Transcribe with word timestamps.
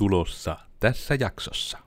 tulossa 0.00 0.56
tässä 0.78 1.16
jaksossa. 1.20 1.78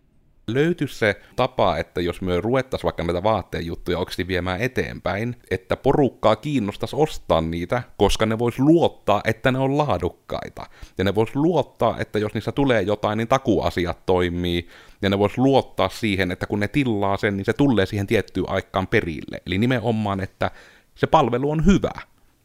Löytyisi 0.48 0.96
se 0.96 1.22
tapa, 1.36 1.78
että 1.78 2.02
jos 2.02 2.22
me 2.22 2.42
ruvettaisiin 2.42 2.84
vaikka 2.84 3.04
näitä 3.04 3.24
vaatteen 3.24 3.66
juttuja 3.66 4.00
oikeasti 4.00 4.28
viemään 4.28 4.62
eteenpäin, 4.62 5.36
että 5.52 5.78
porukkaa 5.78 6.36
kiinnostaisi 6.36 6.96
ostaa 6.96 7.42
niitä, 7.42 7.84
koska 7.98 8.26
ne 8.26 8.40
vois 8.40 8.60
luottaa, 8.60 9.22
että 9.26 9.52
ne 9.52 9.60
on 9.60 9.78
laadukkaita. 9.78 10.66
Ja 10.98 11.04
ne 11.04 11.16
vois 11.16 11.36
luottaa, 11.36 11.96
että 12.00 12.20
jos 12.20 12.34
niissä 12.34 12.52
tulee 12.52 12.82
jotain, 12.82 13.18
niin 13.18 13.28
takuasiat 13.28 14.06
toimii. 14.06 14.68
Ja 15.02 15.10
ne 15.10 15.20
vois 15.20 15.38
luottaa 15.38 15.90
siihen, 15.90 16.32
että 16.32 16.48
kun 16.48 16.60
ne 16.60 16.68
tilaa 16.68 17.18
sen, 17.18 17.38
niin 17.38 17.46
se 17.46 17.54
tulee 17.54 17.86
siihen 17.86 18.08
tiettyyn 18.08 18.50
aikaan 18.50 18.88
perille. 18.88 19.42
Eli 19.46 19.58
nimenomaan, 19.58 20.20
että 20.20 20.52
se 20.96 21.08
palvelu 21.08 21.52
on 21.52 21.66
hyvä. 21.66 22.02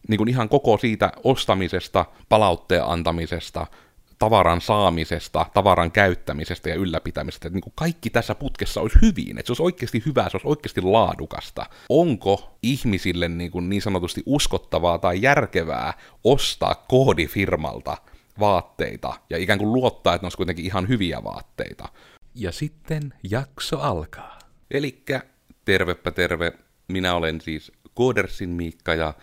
Niin 0.08 0.18
kuin 0.18 0.28
ihan 0.28 0.48
koko 0.48 0.78
siitä 0.78 1.12
ostamisesta, 1.24 2.06
palautteen 2.28 2.84
antamisesta, 2.84 3.66
tavaran 4.18 4.60
saamisesta, 4.60 5.46
tavaran 5.54 5.92
käyttämisestä 5.92 6.68
ja 6.68 6.74
ylläpitämisestä, 6.74 7.48
että 7.48 7.56
niin 7.56 7.62
kuin 7.62 7.72
kaikki 7.76 8.10
tässä 8.10 8.34
putkessa 8.34 8.80
olisi 8.80 8.98
hyvin, 9.02 9.38
että 9.38 9.46
se 9.46 9.52
olisi 9.52 9.62
oikeasti 9.62 10.02
hyvää, 10.06 10.28
se 10.28 10.36
olisi 10.36 10.48
oikeasti 10.48 10.80
laadukasta. 10.80 11.66
Onko 11.88 12.58
ihmisille 12.62 13.28
niin, 13.28 13.50
kuin 13.50 13.68
niin 13.68 13.82
sanotusti 13.82 14.22
uskottavaa 14.26 14.98
tai 14.98 15.22
järkevää 15.22 15.94
ostaa 16.24 16.74
koodifirmalta 16.88 17.96
vaatteita 18.40 19.14
ja 19.30 19.38
ikään 19.38 19.58
kuin 19.58 19.72
luottaa, 19.72 20.14
että 20.14 20.22
ne 20.22 20.26
olisi 20.26 20.36
kuitenkin 20.36 20.64
ihan 20.64 20.88
hyviä 20.88 21.24
vaatteita? 21.24 21.88
Ja 22.34 22.52
sitten 22.52 23.14
jakso 23.30 23.78
alkaa. 23.80 24.38
Elikkä 24.70 25.22
tervepä 25.64 26.10
terve, 26.10 26.52
minä 26.88 27.14
olen 27.14 27.40
siis 27.40 27.72
Koodersin 27.94 28.50
Miikka 28.50 28.94
ja 28.94 29.14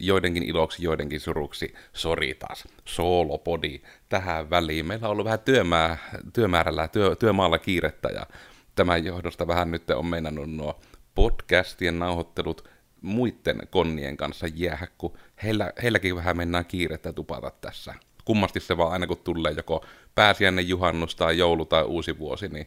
joidenkin 0.00 0.42
iloksi, 0.42 0.84
joidenkin 0.84 1.20
suruksi, 1.20 1.74
sori 1.92 2.34
taas, 2.34 2.68
soolopodi 2.84 3.80
tähän 4.08 4.50
väliin. 4.50 4.86
Meillä 4.86 5.06
on 5.06 5.12
ollut 5.12 5.24
vähän 5.24 5.40
työmää, 5.40 5.96
työmäärällä, 6.32 6.88
työ, 6.88 7.16
työmaalla 7.16 7.58
kiirettä 7.58 8.08
ja 8.08 8.26
tämän 8.74 9.04
johdosta 9.04 9.46
vähän 9.46 9.70
nyt 9.70 9.90
on 9.90 10.06
meinannut 10.06 10.50
nuo 10.50 10.80
podcastien 11.14 11.98
nauhoittelut 11.98 12.68
muiden 13.02 13.62
konnien 13.70 14.16
kanssa 14.16 14.46
jäähä, 14.54 14.86
kun 14.98 15.18
heillä, 15.42 15.72
heilläkin 15.82 16.16
vähän 16.16 16.36
mennään 16.36 16.66
kiirettä 16.66 17.12
tupata 17.12 17.50
tässä. 17.60 17.94
Kummasti 18.24 18.60
se 18.60 18.76
vaan 18.76 18.92
aina 18.92 19.06
kun 19.06 19.16
tulee 19.24 19.52
joko 19.52 19.84
pääsiäinen 20.14 20.68
juhannus 20.68 21.16
tai 21.16 21.38
joulu 21.38 21.64
tai 21.64 21.84
uusi 21.84 22.18
vuosi, 22.18 22.48
niin 22.48 22.66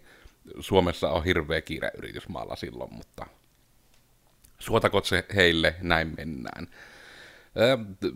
Suomessa 0.60 1.10
on 1.10 1.24
hirveä 1.24 1.62
kiire 1.62 1.92
yritysmaalla 1.98 2.56
silloin, 2.56 2.94
mutta 2.94 3.26
suotakot 4.60 5.06
se 5.06 5.26
heille, 5.36 5.76
näin 5.82 6.14
mennään. 6.18 6.68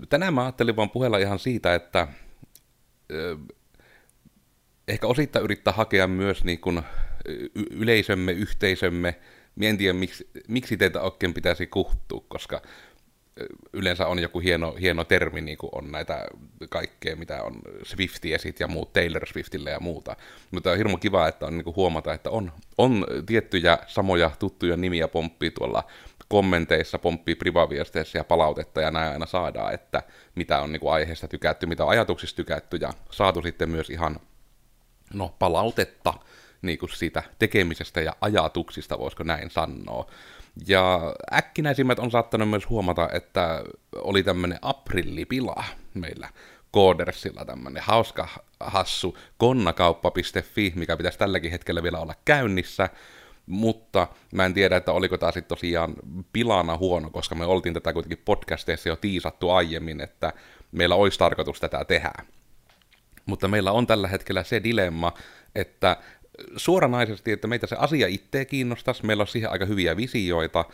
Tänään 0.09 0.33
mä 0.33 0.41
ajattelin 0.41 0.75
vaan 0.75 0.89
puhella 0.89 1.17
ihan 1.17 1.39
siitä, 1.39 1.75
että 1.75 2.08
ehkä 4.88 5.08
osittain 5.08 5.45
yrittää 5.45 5.73
hakea 5.73 6.08
myös 6.08 6.44
niin 6.44 6.59
kuin 6.59 6.81
yleisömme, 7.71 8.31
yhteisömme. 8.31 9.16
Mä 9.55 9.66
en 9.66 9.77
tiedä, 9.77 9.94
miksi, 9.94 10.30
miksi 10.47 10.77
teitä 10.77 11.02
oikein 11.02 11.33
pitäisi 11.33 11.67
kuhtua, 11.67 12.23
koska 12.27 12.61
yleensä 13.73 14.08
on 14.08 14.19
joku 14.19 14.39
hieno, 14.39 14.75
hieno 14.81 15.03
termi, 15.03 15.41
niin 15.41 15.58
kuin 15.58 15.69
on 15.73 15.91
näitä 15.91 16.25
kaikkea, 16.69 17.16
mitä 17.16 17.44
on 17.44 17.61
Swiftie 17.83 18.38
ja 18.59 18.67
muut, 18.67 18.94
Taylor 18.94 19.27
Swiftille 19.27 19.71
ja 19.71 19.80
muuta. 19.80 20.16
Mutta 20.52 20.71
on 20.71 20.77
hirmu 20.77 20.97
kiva, 20.97 21.27
että 21.27 21.45
on 21.45 21.58
niin 21.58 21.64
kuin 21.64 21.75
huomata, 21.75 22.14
että 22.14 22.30
on, 22.30 22.52
on 22.77 23.08
tiettyjä 23.25 23.77
samoja 23.88 24.31
tuttuja 24.39 24.77
nimiä 24.77 25.08
pomppii 25.08 25.52
tuolla 25.52 25.83
kommenteissa, 26.34 27.00
pomppii 27.00 27.36
privaviesteissä 27.36 28.17
ja 28.17 28.23
palautetta, 28.23 28.81
ja 28.81 28.92
näin 28.92 29.14
aina 29.14 29.26
saadaan, 29.26 29.73
että 29.73 30.03
mitä 30.36 30.62
on 30.62 30.72
niin 30.72 30.92
aiheesta 30.92 31.28
tykätty, 31.28 31.66
mitä 31.66 31.84
on 31.84 31.89
ajatuksista 31.89 32.36
tykätty, 32.36 32.78
ja 32.78 32.94
saatu 33.12 33.42
sitten 33.42 33.70
myös 33.70 33.89
ihan 33.89 34.20
no, 35.14 35.36
palautetta 35.39 36.14
niin 36.61 36.80
kuin 36.80 36.89
siitä 36.89 37.23
tekemisestä 37.39 38.02
ja 38.02 38.16
ajatuksista, 38.22 39.00
voisiko 39.00 39.23
näin 39.23 39.50
sanoa. 39.50 40.06
Ja 40.67 41.14
äkkinäisimmät 41.34 42.00
on 42.00 42.11
saattanut 42.11 42.50
myös 42.50 42.70
huomata, 42.70 43.10
että 43.11 43.64
oli 43.95 44.23
tämmöinen 44.23 44.60
aprillipila 44.61 45.64
meillä 45.93 46.30
Koodersilla 46.72 47.45
tämmöinen 47.45 47.83
hauska 47.83 48.27
hassu 48.60 49.17
konnakauppa.fi, 49.38 50.73
mikä 50.76 50.98
pitäisi 50.98 51.20
tälläkin 51.20 51.52
hetkellä 51.52 51.83
vielä 51.83 51.99
olla 51.99 52.16
käynnissä, 52.26 52.89
mutta 53.45 54.08
mä 54.33 54.45
en 54.45 54.54
tiedä, 54.54 54.77
että 54.77 54.92
oliko 54.92 55.17
tämä 55.17 55.31
sitten 55.31 55.58
tosiaan 55.58 55.93
pilana 56.33 56.77
huono, 56.77 57.09
koska 57.09 57.36
me 57.36 57.45
oltiin 57.45 57.73
tätä 57.73 57.93
kuitenkin 57.93 58.21
podcasteissa 58.26 58.89
jo 58.89 58.95
tiisattu 58.95 59.49
aiemmin, 59.49 60.02
että 60.02 60.33
meillä 60.71 60.95
olisi 60.95 61.20
tarkoitus 61.20 61.59
tätä 61.59 61.86
tehdä. 61.86 62.11
Mutta 63.26 63.48
meillä 63.48 63.71
on 63.71 63.87
tällä 63.87 64.08
hetkellä 64.08 64.43
se 64.43 64.64
dilemma, 64.64 65.14
että 65.55 65.98
suoranaisesti, 66.55 67.31
että 67.31 67.48
meitä 67.48 67.67
se 67.67 67.76
asia 67.80 68.08
itse 68.08 68.45
kiinnostaisi, 68.45 69.05
meillä 69.05 69.21
on 69.21 69.27
siihen 69.27 69.52
aika 69.52 69.65
hyviä 69.65 69.98
visioita, 69.98 70.65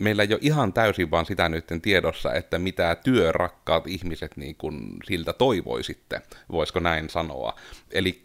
meillä 0.00 0.22
ei 0.22 0.28
ole 0.32 0.38
ihan 0.42 0.72
täysin 0.72 1.10
vaan 1.10 1.26
sitä 1.26 1.48
nyt 1.48 1.64
tiedossa, 1.82 2.34
että 2.34 2.58
mitä 2.58 2.96
työrakkaat 3.04 3.86
ihmiset 3.86 4.36
niin 4.36 4.56
kuin 4.56 4.96
siltä 5.04 5.32
toivoisitte, 5.32 6.22
voisiko 6.52 6.80
näin 6.80 7.10
sanoa. 7.10 7.56
Eli 7.90 8.22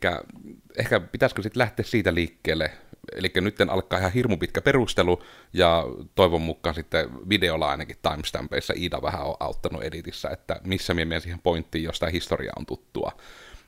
ehkä 0.78 1.00
pitäisikö 1.00 1.42
sitten 1.42 1.60
lähteä 1.60 1.86
siitä 1.86 2.14
liikkeelle, 2.14 2.72
eli 3.12 3.32
nyt 3.36 3.62
alkaa 3.70 4.00
ihan 4.00 4.12
hirmu 4.12 4.38
pitkä 4.38 4.62
perustelu, 4.62 5.24
ja 5.54 5.84
toivon 6.16 6.42
mukaan 6.42 6.76
sitten 6.76 7.30
videolla 7.30 7.70
ainakin 7.70 7.98
timestampeissa 8.02 8.74
Iida 8.78 9.02
vähän 9.02 9.26
on 9.26 9.36
auttanut 9.40 9.84
editissä, 9.84 10.30
että 10.30 10.60
missä 10.64 10.94
minä 10.94 11.06
menen 11.06 11.22
siihen 11.22 11.40
pointtiin, 11.40 11.84
jos 11.84 12.00
tämä 12.00 12.10
historia 12.10 12.54
on 12.60 12.66
tuttua. 12.66 13.12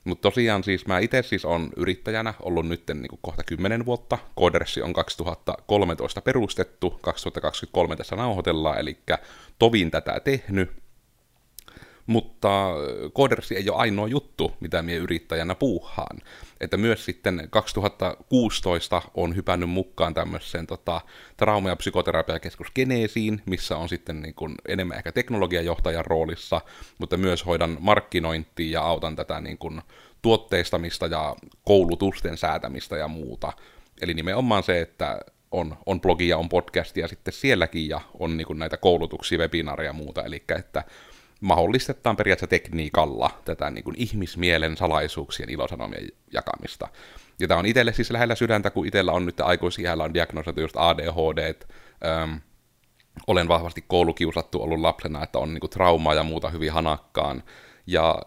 Mutta 0.03 0.21
tosiaan 0.21 0.63
siis 0.63 0.87
mä 0.87 0.99
itse 0.99 1.23
siis 1.23 1.45
on 1.45 1.69
yrittäjänä 1.75 2.33
ollut 2.39 2.67
nyt 2.67 2.83
niin 2.93 3.19
kohta 3.21 3.43
10 3.43 3.85
vuotta. 3.85 4.17
Codersi 4.39 4.81
on 4.81 4.93
2013 4.93 6.21
perustettu, 6.21 6.99
2023 7.01 7.95
tässä 7.95 8.15
nauhoitellaan, 8.15 8.79
eli 8.79 8.97
tovin 9.59 9.91
tätä 9.91 10.19
tehnyt. 10.19 10.86
Mutta 12.07 12.49
Codersi 13.15 13.55
ei 13.55 13.69
ole 13.69 13.77
ainoa 13.77 14.07
juttu, 14.07 14.51
mitä 14.59 14.81
minä 14.81 14.97
yrittäjänä 14.97 15.55
puuhaan. 15.55 16.17
Että 16.59 16.77
myös 16.77 17.05
sitten 17.05 17.47
2016 17.49 19.01
on 19.13 19.35
hypännyt 19.35 19.69
mukaan 19.69 20.13
tämmöiseen 20.13 20.67
tota, 20.67 21.01
trauma- 21.37 21.69
ja 21.69 21.75
psykoterapiakeskus 21.75 22.71
Geneesiin, 22.75 23.41
missä 23.45 23.77
on 23.77 23.89
sitten 23.89 24.21
niin 24.21 24.35
kuin 24.35 24.55
enemmän 24.67 24.97
ehkä 24.97 25.11
teknologiajohtajan 25.11 26.05
roolissa, 26.05 26.61
mutta 26.97 27.17
myös 27.17 27.45
hoidan 27.45 27.77
markkinointia 27.79 28.71
ja 28.71 28.81
autan 28.81 29.15
tätä 29.15 29.41
niin 29.41 29.57
kuin 29.57 29.81
tuotteistamista 30.21 31.07
ja 31.07 31.35
koulutusten 31.63 32.37
säätämistä 32.37 32.97
ja 32.97 33.07
muuta. 33.07 33.53
Eli 34.01 34.13
nimenomaan 34.13 34.63
se, 34.63 34.81
että 34.81 35.19
on, 35.51 35.77
on 35.85 36.01
blogia, 36.01 36.37
on 36.37 36.49
podcastia 36.49 37.07
sitten 37.07 37.33
sielläkin 37.33 37.89
ja 37.89 38.01
on 38.19 38.37
niin 38.37 38.47
kuin 38.47 38.59
näitä 38.59 38.77
koulutuksia, 38.77 39.37
webinaareja 39.37 39.89
ja 39.89 39.93
muuta, 39.93 40.23
eli 40.23 40.43
että 40.57 40.83
mahdollistetaan 41.41 42.15
periaatteessa 42.15 42.49
tekniikalla 42.49 43.29
tätä 43.45 43.71
niin 43.71 43.83
kuin 43.83 43.95
ihmismielen 43.99 44.77
salaisuuksien 44.77 45.49
ilosanomien 45.49 46.07
jakamista. 46.33 46.87
Ja 47.39 47.47
tämä 47.47 47.59
on 47.59 47.65
itselle 47.65 47.93
siis 47.93 48.11
lähellä 48.11 48.35
sydäntä, 48.35 48.69
kun 48.69 48.87
itsellä 48.87 49.11
on 49.11 49.25
nyt 49.25 49.41
aikuisiällä 49.41 50.03
on 50.03 50.13
diagnosoitu 50.13 50.61
just 50.61 50.75
ADHD, 50.77 51.53
ähm, 52.05 52.35
olen 53.27 53.47
vahvasti 53.47 53.85
koulukiusattu 53.87 54.61
ollut 54.61 54.79
lapsena, 54.79 55.23
että 55.23 55.39
on 55.39 55.53
niin 55.53 55.59
kuin 55.59 55.71
traumaa 55.71 56.13
ja 56.13 56.23
muuta 56.23 56.49
hyvin 56.49 56.71
hanakkaan, 56.71 57.43
ja 57.87 58.09
äh, 58.09 58.23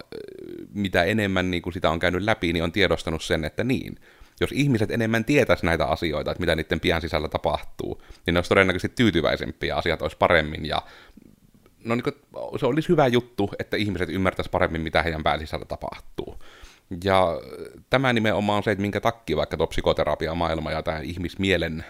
mitä 0.73 1.03
enemmän 1.03 1.51
niin 1.51 1.61
kuin 1.61 1.73
sitä 1.73 1.89
on 1.89 1.99
käynyt 1.99 2.23
läpi, 2.23 2.53
niin 2.53 2.63
on 2.63 2.71
tiedostanut 2.71 3.23
sen, 3.23 3.45
että 3.45 3.63
niin, 3.63 3.95
jos 4.41 4.51
ihmiset 4.51 4.91
enemmän 4.91 5.25
tietäisi 5.25 5.65
näitä 5.65 5.85
asioita, 5.85 6.31
että 6.31 6.41
mitä 6.41 6.55
niiden 6.55 6.79
pian 6.79 7.01
sisällä 7.01 7.27
tapahtuu, 7.27 8.01
niin 8.25 8.33
ne 8.33 8.37
olisi 8.37 8.49
todennäköisesti 8.49 8.95
tyytyväisempiä, 8.95 9.75
asiat 9.75 10.01
olisi 10.01 10.17
paremmin 10.17 10.65
ja 10.65 10.81
no 11.85 11.95
niin 11.95 12.03
kuin, 12.03 12.15
se 12.59 12.65
olisi 12.65 12.89
hyvä 12.89 13.07
juttu, 13.07 13.51
että 13.59 13.77
ihmiset 13.77 14.09
ymmärtäisivät 14.09 14.51
paremmin, 14.51 14.81
mitä 14.81 15.03
heidän 15.03 15.23
pääsisällä 15.23 15.65
tapahtuu. 15.65 16.35
Ja 17.03 17.27
tämä 17.89 18.13
nimenomaan 18.13 18.57
on 18.57 18.63
se, 18.63 18.71
että 18.71 18.81
minkä 18.81 19.01
takia 19.01 19.37
vaikka 19.37 19.57
tuo 19.57 19.67
psykoterapia 19.67 20.35
maailma 20.35 20.71
ja 20.71 20.83
tämä 20.83 20.99
ihmismielen 20.99 21.85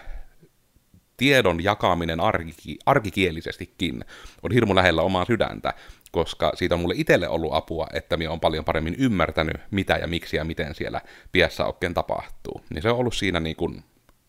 tiedon 1.16 1.64
jakaminen 1.64 2.20
arki, 2.20 2.78
arkikielisestikin 2.86 4.04
on 4.42 4.52
hirmu 4.52 4.74
lähellä 4.74 5.02
omaa 5.02 5.24
sydäntä, 5.24 5.74
koska 6.12 6.52
siitä 6.54 6.74
on 6.74 6.80
mulle 6.80 6.94
itselle 6.96 7.28
ollut 7.28 7.54
apua, 7.54 7.86
että 7.92 8.16
minä 8.16 8.30
on 8.30 8.40
paljon 8.40 8.64
paremmin 8.64 8.94
ymmärtänyt, 8.98 9.56
mitä 9.70 9.96
ja 9.96 10.06
miksi 10.06 10.36
ja 10.36 10.44
miten 10.44 10.74
siellä 10.74 11.00
piessä 11.32 11.66
oikein 11.66 11.94
tapahtuu. 11.94 12.60
Niin 12.70 12.82
se 12.82 12.90
on 12.90 12.98
ollut 12.98 13.14
siinä 13.14 13.40
niin 13.40 13.56
kuin 13.56 13.84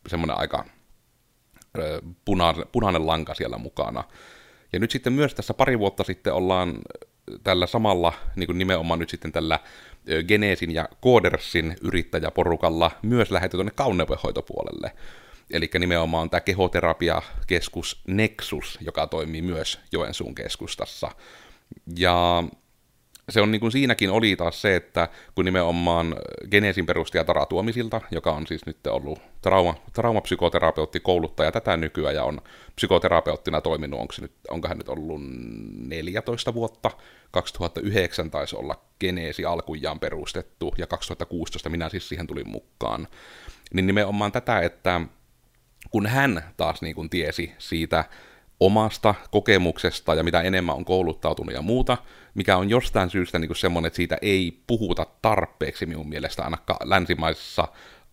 semmoinen 0.08 0.38
aika 0.38 0.66
punainen, 2.26 2.66
punainen 2.72 3.08
lanka 3.08 3.34
siellä 3.34 3.58
mukana. 3.58 4.04
Ja 4.74 4.80
nyt 4.80 4.92
sitten 4.92 5.14
myös 5.14 5.36
tässä 5.36 5.54
pari 5.54 5.80
vuotta 5.80 6.04
sitten 6.04 6.34
ollaan 6.34 6.74
tällä 7.44 7.68
samalla, 7.68 8.14
niin 8.36 8.48
kuin 8.48 8.58
nimenomaan 8.58 9.00
nyt 9.00 9.10
sitten 9.10 9.32
tällä 9.32 9.60
Geneesin 10.28 10.72
ja 10.72 10.90
Codersin 11.04 11.76
yrittäjäporukalla 11.82 12.92
myös 13.02 13.32
lähetty 13.32 13.58
tuonne 13.58 13.72
kauneudenhoitopuolelle. 13.76 14.92
Eli 15.52 15.70
nimenomaan 15.80 16.30
tämä 16.30 16.42
kehoterapiakeskus 16.42 18.02
Nexus, 18.08 18.78
joka 18.82 19.08
toimii 19.08 19.42
myös 19.42 19.80
Joensuun 19.92 20.36
keskustassa. 20.36 21.12
Ja 21.98 22.44
se 23.30 23.42
on 23.42 23.52
niin 23.52 23.60
kuin 23.60 23.72
siinäkin 23.72 24.12
oli 24.12 24.36
taas 24.36 24.62
se, 24.62 24.76
että 24.76 25.10
kun 25.36 25.46
nimenomaan 25.46 26.16
Genesin 26.52 26.86
perustaja 26.86 27.24
Tara 27.24 27.46
Tuomisilta, 27.46 28.02
joka 28.12 28.32
on 28.32 28.48
siis 28.48 28.66
nyt 28.66 28.88
ollut 28.88 29.20
trauma, 29.42 29.76
traumapsykoterapeutti 29.94 31.00
kouluttaja 31.00 31.52
tätä 31.52 31.78
nykyään 31.78 32.16
ja 32.16 32.24
on 32.24 32.42
psykoterapeuttina 32.76 33.62
toiminut, 33.62 34.00
onko, 34.00 34.14
se 34.14 34.22
nyt, 34.22 34.32
onko 34.50 34.68
hän 34.68 34.78
nyt 34.78 34.90
ollut 34.90 35.22
14 35.76 36.54
vuotta, 36.54 36.92
2009 37.32 38.32
taisi 38.32 38.56
olla 38.56 38.82
Genesi 39.00 39.46
alkujaan 39.46 40.00
perustettu 40.00 40.74
ja 40.78 40.88
2016 40.88 41.70
minä 41.70 41.90
siis 41.90 42.10
siihen 42.10 42.28
tulin 42.28 42.50
mukaan, 42.50 43.08
niin 43.74 43.88
nimenomaan 43.88 44.32
tätä, 44.32 44.60
että 44.60 45.02
kun 45.92 46.06
hän 46.06 46.44
taas 46.58 46.82
niin 46.82 46.96
kuin 46.96 47.10
tiesi 47.10 47.54
siitä 47.58 48.06
omasta 48.60 49.16
kokemuksesta 49.32 50.16
ja 50.16 50.24
mitä 50.24 50.42
enemmän 50.42 50.76
on 50.76 50.86
kouluttautunut 50.86 51.54
ja 51.54 51.62
muuta, 51.62 51.98
mikä 52.34 52.58
on 52.58 52.70
jostain 52.70 53.10
syystä 53.10 53.40
niin 53.40 53.56
semmoinen, 53.56 53.88
että 53.88 53.98
siitä 53.98 54.18
ei 54.22 54.60
puhuta 54.68 55.06
tarpeeksi 55.22 55.86
minun 55.86 56.10
mielestä 56.10 56.44
ainakaan 56.44 56.90
länsimaisessa 56.90 57.68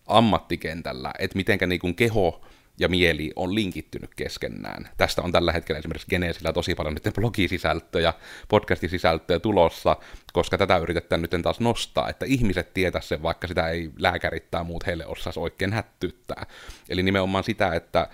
ammattikentällä, 0.07 1.13
että 1.19 1.37
mitenkä 1.37 1.67
niin 1.67 1.79
kuin 1.79 1.95
keho 1.95 2.41
ja 2.79 2.89
mieli 2.89 3.31
on 3.35 3.55
linkittynyt 3.55 4.15
keskenään. 4.15 4.89
Tästä 4.97 5.21
on 5.21 5.31
tällä 5.31 5.51
hetkellä 5.51 5.79
esimerkiksi 5.79 6.07
Geneesillä 6.09 6.53
tosi 6.53 6.75
paljon 6.75 6.93
nyt 6.93 7.13
blogisisältöjä, 7.15 8.13
podcastisisältöjä 8.47 9.39
tulossa, 9.39 9.97
koska 10.33 10.57
tätä 10.57 10.77
yritetään 10.77 11.21
nyt 11.21 11.31
taas 11.43 11.59
nostaa, 11.59 12.09
että 12.09 12.25
ihmiset 12.25 12.73
tietää 12.73 13.01
sen, 13.01 13.23
vaikka 13.23 13.47
sitä 13.47 13.69
ei 13.69 13.91
lääkärit 13.99 14.51
tai 14.51 14.63
muut 14.63 14.85
heille 14.85 15.05
osaisi 15.05 15.39
oikein 15.39 15.73
hättyttää. 15.73 16.45
Eli 16.89 17.03
nimenomaan 17.03 17.43
sitä, 17.43 17.73
että 17.73 18.07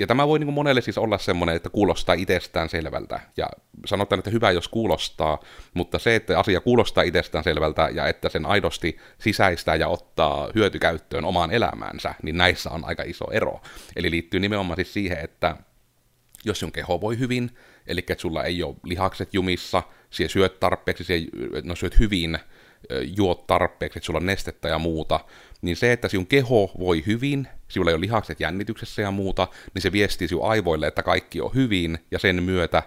ja 0.00 0.06
tämä 0.06 0.28
voi 0.28 0.38
niin 0.38 0.52
monelle 0.52 0.80
siis 0.80 0.98
olla 0.98 1.18
semmoinen, 1.18 1.56
että 1.56 1.70
kuulostaa 1.70 2.14
itsestään 2.14 2.68
selvältä. 2.68 3.20
Ja 3.36 3.46
sanotaan, 3.86 4.18
että 4.18 4.30
hyvä, 4.30 4.50
jos 4.50 4.68
kuulostaa, 4.68 5.38
mutta 5.74 5.98
se, 5.98 6.16
että 6.16 6.38
asia 6.38 6.60
kuulostaa 6.60 7.04
itsestään 7.04 7.44
selvältä 7.44 7.88
ja 7.92 8.06
että 8.06 8.28
sen 8.28 8.46
aidosti 8.46 8.96
sisäistää 9.18 9.74
ja 9.76 9.88
ottaa 9.88 10.48
hyötykäyttöön 10.54 11.24
omaan 11.24 11.50
elämäänsä, 11.50 12.14
niin 12.22 12.36
näissä 12.36 12.70
on 12.70 12.84
aika 12.84 13.02
iso 13.02 13.24
ero. 13.30 13.60
Eli 13.96 14.10
liittyy 14.10 14.40
nimenomaan 14.40 14.76
siis 14.76 14.92
siihen, 14.92 15.18
että 15.18 15.56
jos 16.44 16.60
sun 16.60 16.72
keho 16.72 17.00
voi 17.00 17.18
hyvin, 17.18 17.50
eli 17.86 18.00
että 18.00 18.22
sulla 18.22 18.44
ei 18.44 18.62
ole 18.62 18.76
lihakset 18.84 19.34
jumissa, 19.34 19.82
sie 20.10 20.28
syöt 20.28 20.60
tarpeeksi, 20.60 21.04
sie, 21.04 21.20
no 21.64 21.74
syöt 21.74 21.98
hyvin, 21.98 22.38
juot 23.16 23.46
tarpeeksi, 23.46 23.98
että 23.98 24.06
sulla 24.06 24.18
on 24.18 24.26
nestettä 24.26 24.68
ja 24.68 24.78
muuta, 24.78 25.20
niin 25.62 25.76
se, 25.76 25.92
että 25.92 26.08
sinun 26.08 26.26
keho 26.26 26.70
voi 26.78 27.02
hyvin, 27.06 27.48
sinulla 27.68 27.90
ei 27.90 27.94
ole 27.94 28.00
lihakset 28.00 28.40
jännityksessä 28.40 29.02
ja 29.02 29.10
muuta, 29.10 29.48
niin 29.74 29.82
se 29.82 29.92
viestii 29.92 30.28
sinun 30.28 30.50
aivoille, 30.50 30.86
että 30.86 31.02
kaikki 31.02 31.40
on 31.40 31.50
hyvin, 31.54 31.98
ja 32.10 32.18
sen 32.18 32.42
myötä 32.42 32.82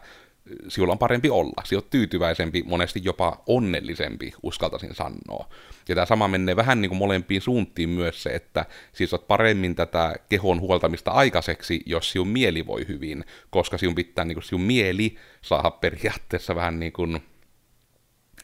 sinulla 0.68 0.92
on 0.92 1.00
parempi 1.00 1.30
olla. 1.30 1.64
Sinä 1.64 1.78
olet 1.78 1.90
tyytyväisempi, 1.90 2.64
monesti 2.66 3.02
jopa 3.04 3.44
onnellisempi, 3.48 4.34
uskaltaisin 4.44 4.96
sanoa. 4.96 5.50
Ja 5.90 5.96
tämä 5.96 6.06
sama 6.06 6.28
menee 6.28 6.56
vähän 6.56 6.82
niin 6.82 6.90
kuin 6.90 6.98
molempiin 6.98 7.42
suuntiin 7.42 7.90
myös 7.90 8.24
se, 8.24 8.30
että 8.30 8.66
siis 8.94 9.14
olet 9.14 9.28
paremmin 9.28 9.76
tätä 9.76 10.16
kehon 10.30 10.62
huoltamista 10.62 11.12
aikaiseksi, 11.12 11.82
jos 11.86 12.12
sinun 12.12 12.28
mieli 12.28 12.68
voi 12.68 12.88
hyvin, 12.88 13.26
koska 13.50 13.78
sinun 13.78 13.96
pitää 13.96 14.26
niin 14.26 14.36
kuin 14.36 14.44
sinun 14.44 14.62
mieli 14.62 15.18
saada 15.42 15.72
periaatteessa 15.72 16.56
vähän 16.56 16.80
niin 16.80 16.94
kuin, 16.94 17.24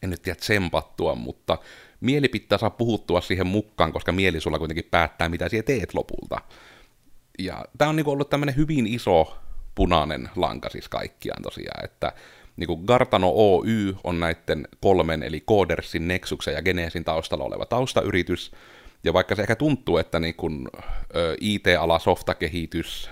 en 0.03 0.09
nyt 0.09 0.21
tiedä 0.21 0.39
tsempattua, 0.39 1.15
mutta 1.15 1.57
mieli 1.99 2.27
pitää 2.27 2.57
saa 2.57 2.69
puhuttua 2.69 3.21
siihen 3.21 3.47
mukaan, 3.47 3.93
koska 3.93 4.11
mieli 4.11 4.39
sulla 4.39 4.59
kuitenkin 4.59 4.87
päättää, 4.91 5.29
mitä 5.29 5.49
siellä 5.49 5.65
teet 5.65 5.93
lopulta. 5.93 6.41
Ja 7.39 7.65
tämä 7.77 7.89
on 7.89 7.95
niinku 7.95 8.11
ollut 8.11 8.29
tämmöinen 8.29 8.55
hyvin 8.55 8.87
iso 8.87 9.37
punainen 9.75 10.29
lanka 10.35 10.69
siis 10.69 10.89
kaikkiaan 10.89 11.43
tosiaan, 11.43 11.85
että 11.85 12.13
niinku 12.57 12.77
Gartano 12.77 13.31
Oy 13.35 13.95
on 14.03 14.19
näiden 14.19 14.67
kolmen, 14.81 15.23
eli 15.23 15.41
Codersin, 15.41 16.07
Nexuksen 16.07 16.53
ja 16.53 16.61
Genesin 16.61 17.03
taustalla 17.03 17.43
oleva 17.43 17.65
taustayritys, 17.65 18.51
ja 19.03 19.13
vaikka 19.13 19.35
se 19.35 19.41
ehkä 19.41 19.55
tuntuu, 19.55 19.97
että 19.97 20.19
niinku, 20.19 20.49
IT-ala, 21.41 21.99
softakehitys 21.99 23.09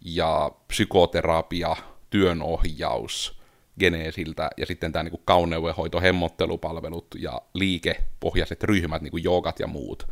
ja 0.00 0.50
psykoterapia, 0.68 1.76
työnohjaus– 2.10 3.32
Geneesiltä, 3.80 4.50
ja 4.56 4.66
sitten 4.66 4.92
tämä 4.92 5.02
niin 5.02 5.22
kauneudenhoito, 5.24 6.00
hemmottelupalvelut 6.00 7.06
ja 7.18 7.42
liikepohjaiset 7.54 8.64
ryhmät, 8.64 9.02
niin 9.02 9.10
kuin 9.10 9.24
joogat 9.24 9.60
ja 9.60 9.66
muut. 9.66 10.06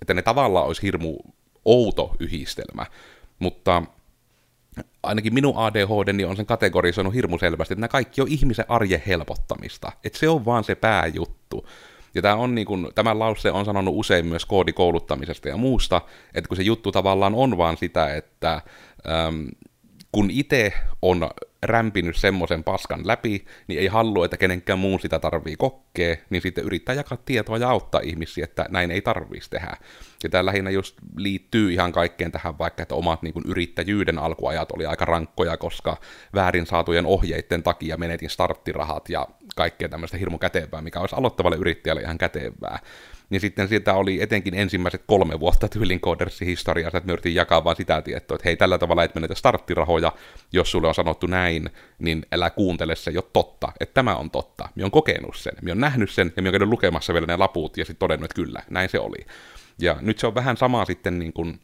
Että 0.00 0.14
ne 0.14 0.22
tavallaan 0.22 0.66
olisi 0.66 0.82
hirmu 0.82 1.18
outo 1.64 2.16
yhdistelmä, 2.20 2.86
mutta 3.38 3.82
ainakin 5.02 5.34
minun 5.34 5.56
ADHD 5.56 6.12
niin 6.12 6.28
on 6.28 6.36
sen 6.36 6.46
kategorisoinut 6.46 7.14
hirmu 7.14 7.38
selvästi, 7.38 7.74
että 7.74 7.80
nämä 7.80 7.88
kaikki 7.88 8.20
on 8.20 8.28
ihmisen 8.28 8.64
arjen 8.68 9.02
helpottamista. 9.06 9.92
Että 10.04 10.18
se 10.18 10.28
on 10.28 10.44
vaan 10.44 10.64
se 10.64 10.74
pääjuttu. 10.74 11.68
Ja 12.14 12.22
tämä 12.22 12.34
on 12.34 12.54
niin 12.54 12.66
kuin, 12.66 12.88
tämän 12.94 13.18
lauseen 13.18 13.54
on 13.54 13.64
sanonut 13.64 13.94
usein 13.96 14.26
myös 14.26 14.46
koodikouluttamisesta 14.46 15.48
ja 15.48 15.56
muusta, 15.56 16.00
että 16.34 16.48
kun 16.48 16.56
se 16.56 16.62
juttu 16.62 16.92
tavallaan 16.92 17.34
on 17.34 17.58
vaan 17.58 17.76
sitä, 17.76 18.14
että 18.14 18.52
äm, 19.26 19.48
kun 20.12 20.30
itse 20.30 20.72
on 21.02 21.30
rämpinyt 21.62 22.16
semmoisen 22.16 22.64
paskan 22.64 23.06
läpi, 23.06 23.44
niin 23.66 23.80
ei 23.80 23.86
halua, 23.86 24.24
että 24.24 24.36
kenenkään 24.36 24.78
muun 24.78 25.00
sitä 25.00 25.18
tarvii 25.18 25.56
kokkea, 25.56 26.16
niin 26.30 26.42
sitten 26.42 26.64
yrittää 26.64 26.94
jakaa 26.94 27.18
tietoa 27.24 27.58
ja 27.58 27.70
auttaa 27.70 28.00
ihmisiä, 28.04 28.44
että 28.44 28.66
näin 28.68 28.90
ei 28.90 29.00
tarvitsisi 29.00 29.50
tehdä. 29.50 29.76
Ja 30.22 30.28
tämä 30.28 30.46
lähinnä 30.46 30.70
just 30.70 30.96
liittyy 31.16 31.72
ihan 31.72 31.92
kaikkeen 31.92 32.32
tähän, 32.32 32.58
vaikka 32.58 32.82
että 32.82 32.94
omat 32.94 33.22
niin 33.22 33.32
kuin, 33.32 33.44
yrittäjyyden 33.46 34.18
alkuajat 34.18 34.72
oli 34.72 34.86
aika 34.86 35.04
rankkoja, 35.04 35.56
koska 35.56 35.96
väärin 36.34 36.66
saatujen 36.66 37.06
ohjeiden 37.06 37.62
takia 37.62 37.96
menetin 37.96 38.30
starttirahat 38.30 39.08
ja 39.08 39.26
kaikkea 39.56 39.88
tämmöistä 39.88 40.16
hirmu 40.16 40.38
kätevää, 40.38 40.82
mikä 40.82 41.00
olisi 41.00 41.16
aloittavalle 41.16 41.56
yrittäjälle 41.56 42.02
ihan 42.02 42.18
kätevää 42.18 42.78
niin 43.30 43.40
sitten 43.40 43.68
sitä 43.68 43.94
oli 43.94 44.22
etenkin 44.22 44.54
ensimmäiset 44.54 45.02
kolme 45.06 45.40
vuotta 45.40 45.68
tyylin 45.68 46.00
Codersin 46.00 46.48
historiassa, 46.48 46.98
että 46.98 47.06
me 47.06 47.12
yritin 47.12 47.34
jakaa 47.34 47.64
vaan 47.64 47.76
sitä 47.76 48.02
tietoa, 48.02 48.34
että 48.34 48.48
hei, 48.48 48.56
tällä 48.56 48.78
tavalla 48.78 49.04
et 49.04 49.14
menetä 49.14 49.34
starttirahoja, 49.34 50.12
jos 50.52 50.70
sulle 50.70 50.88
on 50.88 50.94
sanottu 50.94 51.26
näin, 51.26 51.70
niin 51.98 52.26
älä 52.32 52.50
kuuntele 52.50 52.96
se 52.96 53.10
jo 53.10 53.22
totta, 53.22 53.72
että 53.80 53.94
tämä 53.94 54.16
on 54.16 54.30
totta. 54.30 54.68
Me 54.74 54.84
on 54.84 54.90
kokenut 54.90 55.36
sen, 55.36 55.52
me 55.62 55.72
on 55.72 55.80
nähnyt 55.80 56.10
sen, 56.10 56.32
ja 56.36 56.42
me 56.42 56.48
on 56.48 56.52
käynyt 56.52 56.68
lukemassa 56.68 57.12
vielä 57.12 57.26
ne 57.26 57.36
laput, 57.36 57.76
ja 57.76 57.84
sitten 57.84 57.98
todennut, 57.98 58.24
että 58.24 58.42
kyllä, 58.42 58.62
näin 58.70 58.88
se 58.88 58.98
oli. 58.98 59.26
Ja 59.78 59.96
nyt 60.00 60.18
se 60.18 60.26
on 60.26 60.34
vähän 60.34 60.56
sama 60.56 60.84
sitten 60.84 61.18
niin 61.18 61.32
kuin 61.32 61.60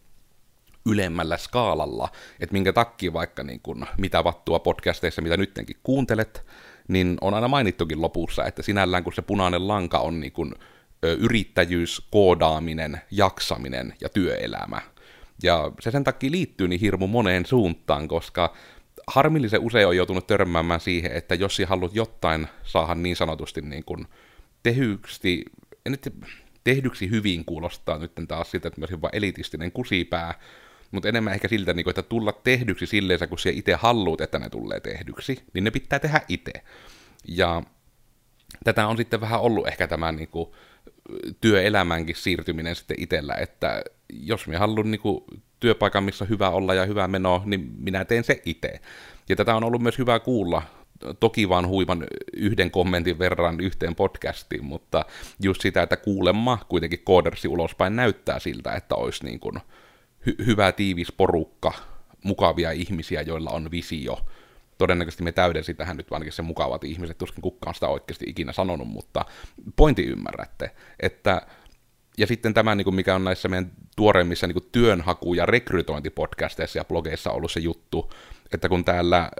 ylemmällä 0.87 1.37
skaalalla, 1.37 2.09
että 2.41 2.53
minkä 2.53 2.73
takia 2.73 3.13
vaikka 3.13 3.43
niin 3.43 3.61
kuin, 3.61 3.87
mitä 3.99 4.25
vattua 4.25 4.59
podcasteissa, 4.59 5.23
mitä 5.23 5.37
nyttenkin 5.37 5.77
kuuntelet, 5.83 6.47
niin 6.89 7.19
on 7.21 7.35
aina 7.35 7.49
mainittukin 7.49 8.03
lopussa, 8.03 8.45
että 8.45 8.63
sinällään 8.63 9.05
kun 9.05 9.13
se 9.13 9.23
punainen 9.23 9.69
lanka 9.69 9.99
on 9.99 10.21
niin 10.21 10.33
kuin 10.33 10.55
yrittäjyys, 11.13 12.07
koodaaminen, 12.11 13.01
jaksaminen 13.11 13.95
ja 14.01 14.09
työelämä. 14.09 14.81
Ja 15.43 15.73
se 15.81 15.91
sen 15.91 16.05
takia 16.05 16.31
liittyy 16.31 16.69
niin 16.69 16.81
hirmu 16.81 17.07
moneen 17.07 17.47
suuntaan, 17.47 18.09
koska 18.09 18.57
harmillisen 19.07 19.61
usein 19.61 19.87
on 19.87 19.97
joutunut 19.97 20.27
törmäämään 20.27 20.81
siihen, 20.81 21.13
että 21.13 21.35
jos 21.35 21.57
sinä 21.57 21.69
haluat 21.69 21.95
jotain 21.95 22.49
saada 22.63 22.95
niin 22.95 23.17
sanotusti 23.17 23.61
niin 23.63 23.85
kuin 23.85 24.07
tehyksi, 24.63 25.45
nyt 25.89 26.15
tehdyksi 26.65 27.11
hyvin 27.11 27.45
kuulostaa 27.45 27.99
nyt 27.99 28.13
taas 28.29 28.51
siltä, 28.51 28.69
että 28.69 28.81
myös 28.81 29.03
vain 29.03 29.17
elitistinen 29.17 29.73
kusipää, 29.73 30.35
mutta 30.91 31.09
enemmän 31.09 31.33
ehkä 31.33 31.49
siltä, 31.49 31.75
niin 31.75 31.91
että 31.91 32.03
tulla 32.03 32.33
tehdyksi 32.33 32.87
silleen, 32.87 33.29
kun 33.29 33.39
sinä 33.39 33.59
itse 33.59 33.75
haluat, 33.75 34.21
että 34.21 34.39
ne 34.39 34.51
tulee 34.51 34.81
tehdyksi, 34.81 35.43
niin 35.53 35.65
ne 35.65 35.71
pitää 35.71 35.99
tehdä 35.99 36.21
itse. 36.29 36.53
Ja 37.29 37.63
tätä 38.65 38.87
on 38.87 38.97
sitten 38.97 39.21
vähän 39.21 39.41
ollut 39.41 39.69
ehkä 39.69 39.87
tämä 39.87 40.13
niin 40.13 40.29
kuin, 40.29 40.51
työelämänkin 41.41 42.17
siirtyminen 42.17 42.77
sitten 42.77 42.97
itsellä, 43.01 43.35
että 43.35 43.83
jos 44.13 44.47
minä 44.47 44.59
haluan 44.59 44.91
niin 44.91 45.01
kuin, 45.01 45.25
työpaikan, 45.61 46.05
missä 46.05 46.25
hyvä 46.25 46.51
olla 46.51 46.75
ja 46.75 46.87
hyvä 46.87 47.09
meno, 47.09 47.43
niin 47.45 47.73
minä 47.79 48.05
teen 48.05 48.25
se 48.25 48.43
itse. 48.45 48.81
Ja 49.29 49.37
tätä 49.37 49.55
on 49.55 49.65
ollut 49.65 49.83
myös 49.83 49.99
hyvä 49.99 50.19
kuulla, 50.19 50.63
toki 51.21 51.49
vaan 51.49 51.69
huiman 51.69 52.07
yhden 52.37 52.71
kommentin 52.71 53.19
verran 53.19 53.61
yhteen 53.61 53.95
podcastiin, 53.95 54.65
mutta 54.65 55.05
just 55.43 55.61
sitä, 55.61 55.83
että 55.83 55.97
kuulemma 55.97 56.59
kuitenkin 56.69 57.01
koodersi 57.05 57.49
ulospäin 57.49 57.97
näyttää 57.97 58.39
siltä, 58.39 58.73
että 58.73 58.95
olisi 58.95 59.25
niin 59.25 59.41
kuin 59.41 59.57
hy- 60.29 60.47
hyvä 60.47 60.73
tiivis 60.73 61.13
porukka, 61.13 61.73
mukavia 62.25 62.71
ihmisiä, 62.71 63.23
joilla 63.23 63.51
on 63.51 63.71
visio, 63.71 64.19
todennäköisesti 64.85 65.25
me 65.25 65.33
täydensi 65.33 65.75
tähän 65.75 65.97
nyt 65.97 66.13
ainakin 66.13 66.33
se 66.33 66.43
mukavat 66.43 66.85
ihmiset, 66.85 67.19
tuskin 67.19 67.43
kukaan 67.43 67.75
sitä 67.75 67.89
oikeasti 67.89 68.25
ikinä 68.29 68.53
sanonut, 68.53 68.89
mutta 68.89 69.25
pointti 69.77 70.03
ymmärrätte, 70.05 70.71
että 71.01 71.43
ja 72.19 72.27
sitten 72.27 72.55
tämä, 72.55 72.75
niin 72.75 72.95
mikä 72.95 73.15
on 73.15 73.25
näissä 73.25 73.49
meidän 73.49 73.73
tuoreimmissa 73.97 74.47
niin 74.47 74.71
työnhaku- 74.73 75.35
ja 75.35 75.47
rekrytointipodcasteissa 75.47 76.79
ja 76.79 76.85
blogeissa 76.85 77.31
ollut 77.31 77.53
se 77.53 77.61
juttu, 77.61 78.11
että 78.53 78.69
kun 78.69 78.85
täällä 78.85 79.31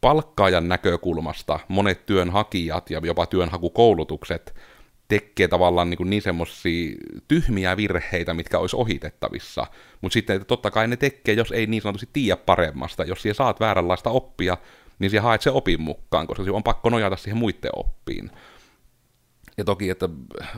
palkkaajan 0.00 0.68
näkökulmasta 0.68 1.60
monet 1.68 2.06
työnhakijat 2.06 2.90
ja 2.90 3.00
jopa 3.04 3.26
työnhakukoulutukset 3.26 4.54
tekee 5.08 5.48
tavallaan 5.48 5.90
niin, 5.90 6.10
niin 6.10 6.22
semmoisia 6.22 6.96
tyhmiä 7.28 7.76
virheitä, 7.76 8.34
mitkä 8.34 8.58
olisi 8.58 8.76
ohitettavissa. 8.76 9.66
Mutta 10.00 10.12
sitten 10.12 10.36
että 10.36 10.46
totta 10.46 10.70
kai 10.70 10.88
ne 10.88 10.96
tekee, 10.96 11.34
jos 11.34 11.52
ei 11.52 11.66
niin 11.66 11.82
sanotusti 11.82 12.08
tiedä 12.12 12.36
paremmasta. 12.36 13.04
Jos 13.04 13.22
siellä 13.22 13.36
saat 13.36 13.60
vääränlaista 13.60 14.10
oppia, 14.10 14.56
niin 14.98 15.10
siellä 15.10 15.22
haet 15.22 15.42
se 15.42 15.50
opin 15.50 15.80
mukaan, 15.80 16.26
koska 16.26 16.44
on 16.52 16.62
pakko 16.62 16.90
nojata 16.90 17.16
siihen 17.16 17.36
muiden 17.36 17.70
oppiin. 17.76 18.30
Ja 19.58 19.64
toki, 19.64 19.90
että 19.90 20.08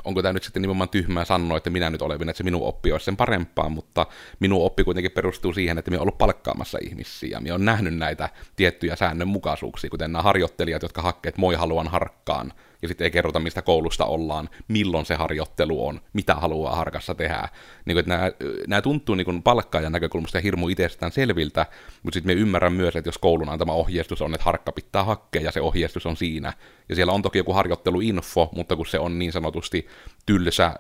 onko 0.05 0.23
tämä 0.23 0.33
nyt 0.33 0.43
sitten 0.43 0.63
nimenomaan 0.63 0.89
tyhmää 0.89 1.25
sanoa, 1.25 1.57
että 1.57 1.71
minä 1.71 1.91
nyt 1.91 2.03
olen, 2.03 2.23
että 2.23 2.39
se 2.39 2.45
minun 2.45 2.63
oppi 2.63 2.93
olisi 2.93 3.05
sen 3.05 3.17
parempaa, 3.17 3.69
mutta 3.69 4.07
minun 4.41 4.65
oppi 4.65 4.85
kuitenkin 4.85 5.13
perustuu 5.13 5.53
siihen, 5.53 5.79
että 5.79 5.91
minä 5.91 5.99
olen 5.99 6.03
ollut 6.03 6.19
palkkaamassa 6.19 6.79
ihmisiä, 6.83 7.29
ja 7.31 7.41
minä 7.41 7.55
olen 7.55 7.65
nähnyt 7.65 7.97
näitä 7.97 8.29
tiettyjä 8.57 8.97
säännönmukaisuuksia, 8.97 9.91
kuten 9.91 10.13
nämä 10.13 10.23
harjoittelijat, 10.23 10.83
jotka 10.83 11.03
hakkeet 11.03 11.39
moi 11.39 11.55
haluan 11.55 11.89
harkkaan, 11.89 12.53
ja 12.83 12.89
sitten 12.89 13.05
ei 13.05 13.11
kerrota, 13.11 13.41
mistä 13.41 13.63
koulusta 13.63 14.05
ollaan, 14.05 14.49
milloin 14.69 15.07
se 15.07 15.15
harjoittelu 15.15 15.87
on, 15.87 16.01
mitä 16.13 16.35
haluaa 16.35 16.77
harkassa 16.77 17.15
tehdä. 17.15 17.49
Niin 17.85 17.95
kuin, 17.95 17.99
että 17.99 18.17
nämä, 18.17 18.33
nämä 18.67 18.83
tuntuu 18.83 19.15
niin 19.15 19.25
kuin 19.25 19.43
palkkaajan 19.43 19.93
näkökulmasta 19.93 20.41
hirmu 20.41 20.69
itsestään 20.69 21.13
selviltä, 21.13 21.67
mutta 22.03 22.17
sitten 22.17 22.37
me 22.37 22.41
ymmärrän 22.41 22.73
myös, 22.73 22.97
että 22.97 23.09
jos 23.09 23.19
koulun 23.19 23.49
antama 23.49 23.73
ohjeistus 23.73 24.23
on, 24.23 24.35
että 24.35 24.45
harkka 24.45 24.73
pitää 24.73 25.05
hakea 25.05 25.43
ja 25.43 25.53
se 25.53 25.61
ohjeistus 25.61 26.07
on 26.07 26.17
siinä, 26.17 26.53
ja 26.89 26.95
siellä 26.95 27.13
on 27.13 27.23
toki 27.23 27.39
joku 27.39 27.53
harjoitteluinfo, 27.53 28.51
mutta 28.55 28.77
kun 28.77 28.87
se 28.87 28.99
on 28.99 29.19
niin 29.19 29.33
sanotusti 29.33 29.89
tylsä 30.27 30.75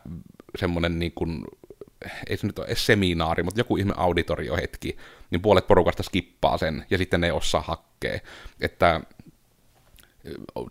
semmoinen 0.59 0.99
niin 0.99 1.13
kuin 1.13 1.45
ei 2.27 2.37
se 2.37 2.47
nyt 2.47 2.59
ole 2.59 2.67
edes 2.67 2.87
seminaari, 2.87 3.43
mutta 3.43 3.61
joku 3.61 3.77
ihme 3.77 3.95
auditoriohetki, 3.97 4.97
niin 5.31 5.43
puolet 5.43 5.67
porukasta 5.67 6.03
skippaa 6.03 6.59
sen, 6.59 6.87
ja 6.91 6.99
sitten 6.99 7.21
ne 7.21 7.27
ei 7.27 7.31
osaa 7.31 7.61
hakkea. 7.61 8.19
Että 8.61 9.01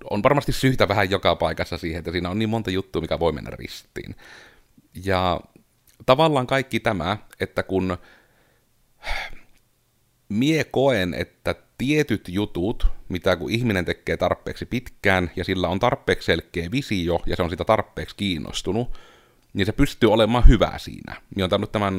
on 0.09 0.23
varmasti 0.23 0.51
syytä 0.51 0.87
vähän 0.87 1.09
joka 1.09 1.35
paikassa 1.35 1.77
siihen, 1.77 1.99
että 1.99 2.11
siinä 2.11 2.29
on 2.29 2.39
niin 2.39 2.49
monta 2.49 2.71
juttua, 2.71 3.01
mikä 3.01 3.19
voi 3.19 3.31
mennä 3.31 3.51
ristiin. 3.53 4.15
Ja 5.03 5.39
tavallaan 6.05 6.47
kaikki 6.47 6.79
tämä, 6.79 7.17
että 7.39 7.63
kun 7.63 7.97
mie 10.29 10.63
koen, 10.63 11.13
että 11.13 11.55
tietyt 11.77 12.27
jutut, 12.27 12.87
mitä 13.09 13.35
kun 13.35 13.51
ihminen 13.51 13.85
tekee 13.85 14.17
tarpeeksi 14.17 14.65
pitkään 14.65 15.31
ja 15.35 15.43
sillä 15.43 15.67
on 15.67 15.79
tarpeeksi 15.79 16.25
selkeä 16.25 16.71
visio 16.71 17.19
ja 17.25 17.35
se 17.35 17.43
on 17.43 17.49
sitä 17.49 17.65
tarpeeksi 17.65 18.15
kiinnostunut, 18.15 18.97
niin 19.53 19.65
se 19.65 19.71
pystyy 19.71 20.11
olemaan 20.11 20.47
hyvä 20.47 20.73
siinä. 20.77 21.21
Minä 21.35 21.43
olen 21.43 21.49
tannut 21.49 21.71
tämän 21.71 21.93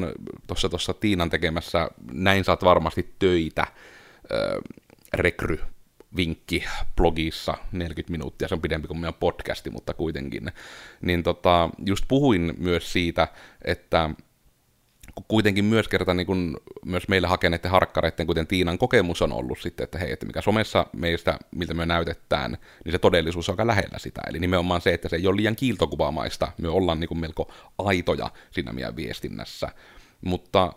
tuossa 0.69 0.93
Tiinan 0.93 1.29
tekemässä 1.29 1.89
Näin 2.11 2.43
saat 2.43 2.63
varmasti 2.63 3.15
töitä 3.19 3.67
rekry 5.13 5.59
vinkki 6.15 6.63
blogissa 6.95 7.57
40 7.71 8.11
minuuttia, 8.11 8.47
se 8.47 8.55
on 8.55 8.61
pidempi 8.61 8.87
kuin 8.87 8.99
meidän 8.99 9.13
podcasti, 9.13 9.69
mutta 9.69 9.93
kuitenkin. 9.93 10.51
Niin 11.01 11.23
tota, 11.23 11.69
just 11.85 12.05
puhuin 12.07 12.53
myös 12.57 12.93
siitä, 12.93 13.27
että 13.65 14.09
kuitenkin 15.27 15.65
myös 15.65 15.87
kerta 15.87 16.13
niin 16.13 16.27
kun 16.27 16.57
myös 16.85 17.07
meille 17.07 17.27
hakeneiden 17.27 17.71
harkkareiden, 17.71 18.27
kuten 18.27 18.47
Tiinan 18.47 18.77
kokemus 18.77 19.21
on 19.21 19.33
ollut 19.33 19.59
sitten, 19.59 19.83
että 19.83 19.97
hei, 19.97 20.11
että 20.11 20.25
mikä 20.25 20.41
somessa 20.41 20.85
meistä, 20.93 21.39
miltä 21.55 21.73
me 21.73 21.85
näytetään, 21.85 22.57
niin 22.85 22.91
se 22.91 22.99
todellisuus 22.99 23.49
on 23.49 23.53
aika 23.53 23.67
lähellä 23.67 23.99
sitä. 23.99 24.21
Eli 24.27 24.39
nimenomaan 24.39 24.81
se, 24.81 24.93
että 24.93 25.09
se 25.09 25.15
ei 25.15 25.27
ole 25.27 25.35
liian 25.35 25.55
kiiltokuvaamaista, 25.55 26.51
me 26.57 26.69
ollaan 26.69 26.99
niin 26.99 27.19
melko 27.19 27.51
aitoja 27.77 28.31
siinä 28.51 28.73
meidän 28.73 28.95
viestinnässä. 28.95 29.69
Mutta 30.21 30.73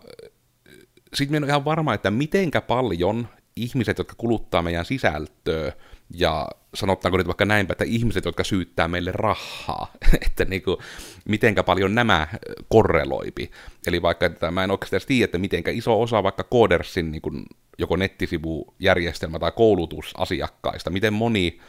sitten 1.13 1.31
me 1.33 1.37
en 1.37 1.43
ole 1.43 1.49
ihan 1.49 1.65
varma, 1.65 1.93
että 1.93 2.11
mitenkä 2.11 2.61
paljon 2.61 3.27
ihmiset, 3.55 3.97
jotka 3.97 4.15
kuluttaa 4.17 4.61
meidän 4.61 4.85
sisältöä, 4.85 5.71
ja 6.13 6.47
sanotaanko 6.73 7.17
nyt 7.17 7.27
vaikka 7.27 7.45
näinpä, 7.45 7.71
että 7.71 7.85
ihmiset, 7.85 8.25
jotka 8.25 8.43
syyttää 8.43 8.87
meille 8.87 9.11
rahaa, 9.11 9.93
että 10.25 10.45
niin 10.45 10.61
kuin, 10.61 10.77
mitenkä 11.25 11.63
paljon 11.63 11.95
nämä 11.95 12.27
korreloipi. 12.67 13.51
Eli 13.87 14.01
vaikka 14.01 14.25
että 14.25 14.51
mä 14.51 14.63
en 14.63 14.71
oikeastaan 14.71 15.01
tiedä, 15.07 15.25
että 15.25 15.37
mitenkä 15.37 15.71
iso 15.71 16.01
osa 16.01 16.23
vaikka 16.23 16.43
Codersin 16.43 17.11
niin 17.11 17.21
kuin, 17.21 17.45
joko 17.77 17.95
nettisivujärjestelmä 17.95 19.39
tai 19.39 19.51
koulutusasiakkaista, 19.51 20.89
miten 20.89 21.13
moni 21.13 21.59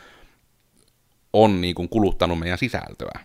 on 1.32 1.60
niin 1.60 1.74
kuin, 1.74 1.88
kuluttanut 1.88 2.38
meidän 2.38 2.58
sisältöä. 2.58 3.20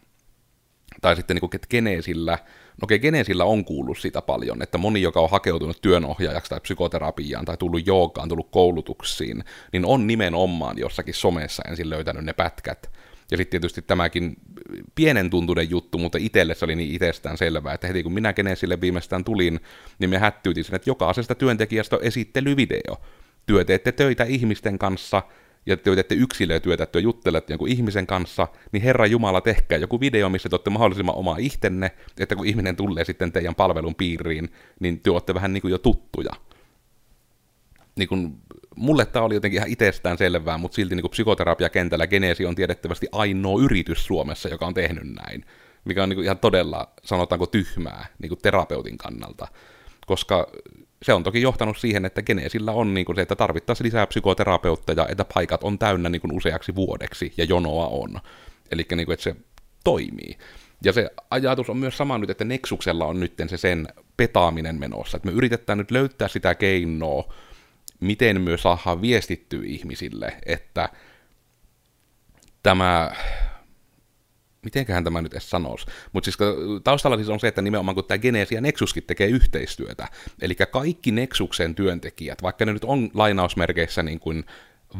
Tai 1.01 1.15
sitten 1.15 1.35
niin 1.35 1.41
kuin, 1.41 1.55
että 1.55 1.67
Geneesillä 1.69 2.37
No 2.81 2.85
okei, 2.85 2.99
Genesillä 2.99 3.43
on 3.43 3.65
kuullut 3.65 3.97
sitä 3.97 4.21
paljon, 4.21 4.61
että 4.61 4.77
moni, 4.77 5.01
joka 5.01 5.19
on 5.19 5.29
hakeutunut 5.29 5.81
työnohjaajaksi 5.81 6.49
tai 6.49 6.59
psykoterapiaan 6.59 7.45
tai 7.45 7.57
tullut 7.57 7.87
joogaan, 7.87 8.29
tullut 8.29 8.51
koulutuksiin, 8.51 9.43
niin 9.73 9.85
on 9.85 10.07
nimenomaan 10.07 10.77
jossakin 10.77 11.13
somessa 11.13 11.63
ensin 11.67 11.89
löytänyt 11.89 12.25
ne 12.25 12.33
pätkät. 12.33 12.91
Ja 13.31 13.37
sitten 13.37 13.51
tietysti 13.51 13.81
tämäkin 13.81 14.35
pienen 14.95 15.29
tuntunen 15.29 15.69
juttu, 15.69 15.97
mutta 15.97 16.17
itselle 16.21 16.55
se 16.55 16.65
oli 16.65 16.75
niin 16.75 16.95
itsestään 16.95 17.37
selvää, 17.37 17.73
että 17.73 17.87
heti 17.87 18.03
kun 18.03 18.13
minä 18.13 18.33
Genesille 18.33 18.81
viimeistään 18.81 19.23
tulin, 19.23 19.59
niin 19.99 20.09
me 20.09 20.17
hättyytin 20.17 20.63
sen, 20.63 20.75
että 20.75 20.89
jokaisesta 20.89 21.35
työntekijästä 21.35 21.95
on 21.95 22.03
esittelyvideo. 22.03 23.01
Työ 23.45 23.65
teette 23.65 23.91
töitä 23.91 24.23
ihmisten 24.23 24.79
kanssa, 24.79 25.23
ja 25.65 25.77
te 25.77 25.95
teette 25.95 26.15
yksilötyötä, 26.15 26.85
te 26.85 26.99
juttelette 26.99 27.53
jonkun 27.53 27.67
ihmisen 27.67 28.07
kanssa, 28.07 28.47
niin 28.71 28.83
Herra 28.83 29.05
Jumala, 29.05 29.41
tehkää 29.41 29.77
joku 29.77 29.99
video, 29.99 30.29
missä 30.29 30.49
te 30.49 30.55
olette 30.55 30.69
mahdollisimman 30.69 31.15
oma 31.15 31.35
ihtenne, 31.39 31.91
että 32.19 32.35
kun 32.35 32.45
ihminen 32.45 32.75
tulee 32.75 33.05
sitten 33.05 33.31
teidän 33.31 33.55
palvelun 33.55 33.95
piiriin, 33.95 34.49
niin 34.79 34.99
te 34.99 35.11
olette 35.11 35.33
vähän 35.33 35.53
niin 35.53 35.61
kuin 35.61 35.71
jo 35.71 35.77
tuttuja. 35.77 36.31
Niin 37.95 38.09
kuin, 38.09 38.35
mulle 38.75 39.05
tämä 39.05 39.25
oli 39.25 39.33
jotenkin 39.33 39.57
ihan 39.57 39.69
itsestään 39.69 40.17
selvää, 40.17 40.57
mutta 40.57 40.75
silti 40.75 40.95
niin 40.95 41.03
kuin 41.03 41.11
psykoterapiakentällä 41.11 42.07
Genesi 42.07 42.45
on 42.45 42.55
tiedettävästi 42.55 43.07
ainoa 43.11 43.61
yritys 43.61 44.05
Suomessa, 44.05 44.49
joka 44.49 44.65
on 44.65 44.73
tehnyt 44.73 45.13
näin, 45.13 45.45
mikä 45.85 46.03
on 46.03 46.09
niin 46.09 46.17
kuin 46.17 46.25
ihan 46.25 46.37
todella, 46.39 46.93
sanotaanko, 47.03 47.45
tyhmää 47.45 48.05
niin 48.19 48.29
kuin 48.29 48.39
terapeutin 48.41 48.97
kannalta. 48.97 49.47
Koska 50.05 50.51
se 51.03 51.13
on 51.13 51.23
toki 51.23 51.41
johtanut 51.41 51.77
siihen, 51.77 52.05
että 52.05 52.21
Geneesillä 52.21 52.71
on 52.71 52.93
niin 52.93 53.05
kuin 53.05 53.15
se, 53.15 53.21
että 53.21 53.35
tarvittaisiin 53.35 53.85
lisää 53.85 54.07
psykoterapeutteja, 54.07 55.07
että 55.07 55.25
paikat 55.33 55.63
on 55.63 55.79
täynnä 55.79 56.09
niin 56.09 56.21
kuin 56.21 56.33
useaksi 56.33 56.75
vuodeksi, 56.75 57.33
ja 57.37 57.43
jonoa 57.43 57.87
on. 57.87 58.19
Eli 58.71 58.85
niin 58.95 59.11
että 59.11 59.23
se 59.23 59.35
toimii. 59.83 60.37
Ja 60.83 60.93
se 60.93 61.09
ajatus 61.31 61.69
on 61.69 61.77
myös 61.77 61.97
sama 61.97 62.17
nyt, 62.17 62.29
että 62.29 62.45
Nexuksella 62.45 63.05
on 63.05 63.19
nyt 63.19 63.33
se 63.47 63.57
sen 63.57 63.87
petaaminen 64.17 64.79
menossa. 64.79 65.17
Että 65.17 65.29
me 65.29 65.35
yritetään 65.35 65.77
nyt 65.77 65.91
löytää 65.91 66.27
sitä 66.27 66.55
keinoa, 66.55 67.33
miten 67.99 68.41
myös 68.41 68.61
saadaan 68.61 69.01
viestittyä 69.01 69.61
ihmisille, 69.65 70.33
että 70.45 70.89
tämä 72.63 73.11
mitenköhän 74.63 75.03
tämä 75.03 75.21
nyt 75.21 75.33
edes 75.33 75.49
sanoisi, 75.49 75.85
mutta 76.13 76.25
siis 76.25 76.37
taustalla 76.83 77.17
siis 77.17 77.29
on 77.29 77.39
se, 77.39 77.47
että 77.47 77.61
nimenomaan 77.61 77.95
kun 77.95 78.03
tämä 78.05 78.17
Genesis 78.17 78.51
ja 78.51 78.61
Nexuskin 78.61 79.03
tekee 79.03 79.27
yhteistyötä, 79.27 80.07
eli 80.41 80.55
kaikki 80.55 81.11
Nexuksen 81.11 81.75
työntekijät, 81.75 82.43
vaikka 82.43 82.65
ne 82.65 82.73
nyt 82.73 82.83
on 82.83 83.09
lainausmerkeissä 83.13 84.03
niin 84.03 84.19
kuin 84.19 84.43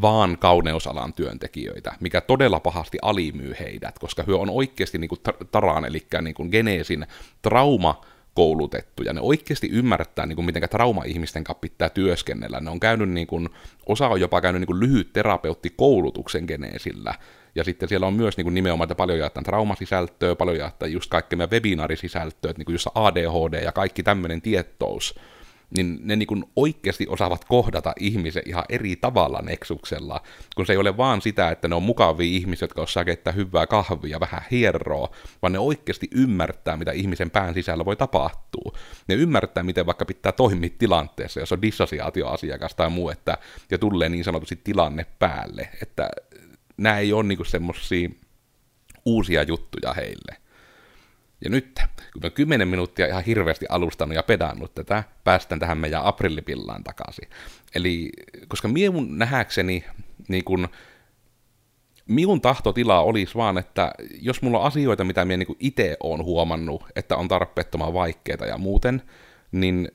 vaan 0.02 0.38
kauneusalan 0.38 1.14
työntekijöitä, 1.14 1.96
mikä 2.00 2.22
todella 2.22 2.60
pahasti 2.60 2.98
alimyy 3.02 3.56
heidät, 3.60 4.00
koska 4.00 4.24
hyö 4.28 4.38
on 4.38 4.50
oikeasti 4.50 4.98
niin 4.98 5.10
kuin 5.10 5.22
Taran, 5.52 5.86
eli 5.86 6.08
niin 6.22 6.34
kuin 6.34 6.50
Genesin 6.50 7.08
trauma 7.42 8.02
koulutettu, 8.34 9.04
ja 9.04 9.14
ne 9.14 9.22
oikeasti 9.22 9.70
ymmärtää, 9.72 10.26
niin 10.26 10.36
kuin, 10.36 10.46
miten 10.46 10.70
trauma-ihmisten 10.70 11.44
kanssa 11.44 11.60
pitää 11.60 11.90
työskennellä. 11.90 12.60
Ne 12.60 12.70
on 12.70 12.80
käynyt, 12.80 13.10
niin 13.10 13.28
kuin, 13.28 13.50
osa 13.86 14.08
on 14.08 14.22
jopa 14.22 14.42
käynyt 14.42 14.60
niin 14.60 14.68
kuin, 14.68 14.80
lyhyt 14.80 15.14
terapeuttikoulutuksen 15.14 16.46
geneesillä, 16.48 17.14
ja 17.56 17.64
sitten 17.64 17.90
siellä 17.90 18.08
on 18.08 18.14
myös 18.14 18.38
niin 18.38 18.46
kuin 18.46 18.54
nimenomaan, 18.54 18.86
että 18.86 18.96
paljon 18.96 19.20
jaetaan 19.20 19.44
traumasisältöä, 19.44 20.36
paljon 20.36 20.58
jaetaan 20.58 20.92
just 20.92 21.10
kaikkea 21.10 21.38
meidän 21.38 21.52
webinaarisisältöä, 21.52 22.54
niin 22.58 22.66
kuin 22.66 22.74
just 22.74 22.88
ADHD 22.96 23.64
ja 23.64 23.72
kaikki 23.72 24.04
tämmöinen 24.04 24.42
tietous, 24.42 25.20
niin 25.78 26.00
ne 26.04 26.16
niin 26.16 26.28
kuin 26.28 26.44
oikeasti 26.56 27.06
osaavat 27.10 27.46
kohdata 27.46 27.94
ihmisen 28.00 28.44
ihan 28.46 28.64
eri 28.70 28.96
tavalla 28.96 29.42
Nexuksella, 29.42 30.22
kun 30.56 30.66
se 30.66 30.74
ei 30.74 30.78
ole 30.78 30.98
vaan 30.98 31.22
sitä, 31.22 31.50
että 31.50 31.68
ne 31.68 31.76
on 31.76 31.84
mukavia 31.84 32.28
ihmisiä, 32.28 32.64
jotka 32.64 32.82
osaa 32.82 33.06
keittää 33.06 33.34
hyvää 33.34 33.68
kahvia 33.68 34.20
vähän 34.20 34.42
hieroa, 34.52 35.10
vaan 35.42 35.54
ne 35.54 35.60
oikeasti 35.60 36.08
ymmärtää, 36.16 36.78
mitä 36.78 36.92
ihmisen 36.92 37.32
pään 37.32 37.54
sisällä 37.54 37.86
voi 37.86 37.96
tapahtua. 37.96 38.78
Ne 39.08 39.16
ymmärtää, 39.16 39.64
miten 39.64 39.86
vaikka 39.86 40.06
pitää 40.06 40.32
toimia 40.32 40.70
tilanteessa, 40.78 41.40
jos 41.40 41.52
on 41.52 41.62
dissosiaatioasiakas 41.62 42.76
tai 42.76 42.90
muu, 42.90 43.10
että, 43.10 43.38
ja 43.72 43.78
tulee 43.78 44.10
niin 44.10 44.24
sanotusti 44.24 44.56
tilanne 44.64 45.06
päälle, 45.20 45.70
että 45.82 46.10
nämä 46.80 46.98
ei 46.98 47.14
ole 47.14 47.24
niinku 47.24 47.44
semmosia 47.44 48.10
uusia 49.06 49.44
juttuja 49.44 49.94
heille. 49.94 50.38
Ja 51.44 51.50
nyt, 51.50 51.80
kun 52.14 52.22
mä 52.24 52.30
kymmenen 52.30 52.68
minuuttia 52.68 53.08
ihan 53.08 53.24
hirveästi 53.24 53.66
alustanut 53.70 54.16
ja 54.16 54.24
pedannut 54.24 54.76
tätä, 54.76 55.04
päästään 55.24 55.60
tähän 55.60 55.78
meidän 55.78 56.04
aprillipillaan 56.04 56.84
takaisin. 56.84 57.30
Eli, 57.76 58.10
koska 58.48 58.68
minun 58.68 59.18
nähäkseni, 59.18 59.84
niin 60.28 60.44
kun, 60.44 60.68
minun 62.08 62.42
tahtotila 62.42 63.00
olisi 63.00 63.36
vaan, 63.36 63.58
että 63.58 63.92
jos 64.22 64.42
mulla 64.42 64.60
on 64.60 64.66
asioita, 64.66 65.04
mitä 65.04 65.26
minä 65.26 65.38
niin 65.38 65.58
itse 65.60 65.98
olen 66.04 66.24
huomannut, 66.24 66.84
että 66.96 67.16
on 67.16 67.28
tarpeettoman 67.28 67.94
vaikeita 67.94 68.46
ja 68.46 68.58
muuten, 68.58 69.02
niin 69.52 69.92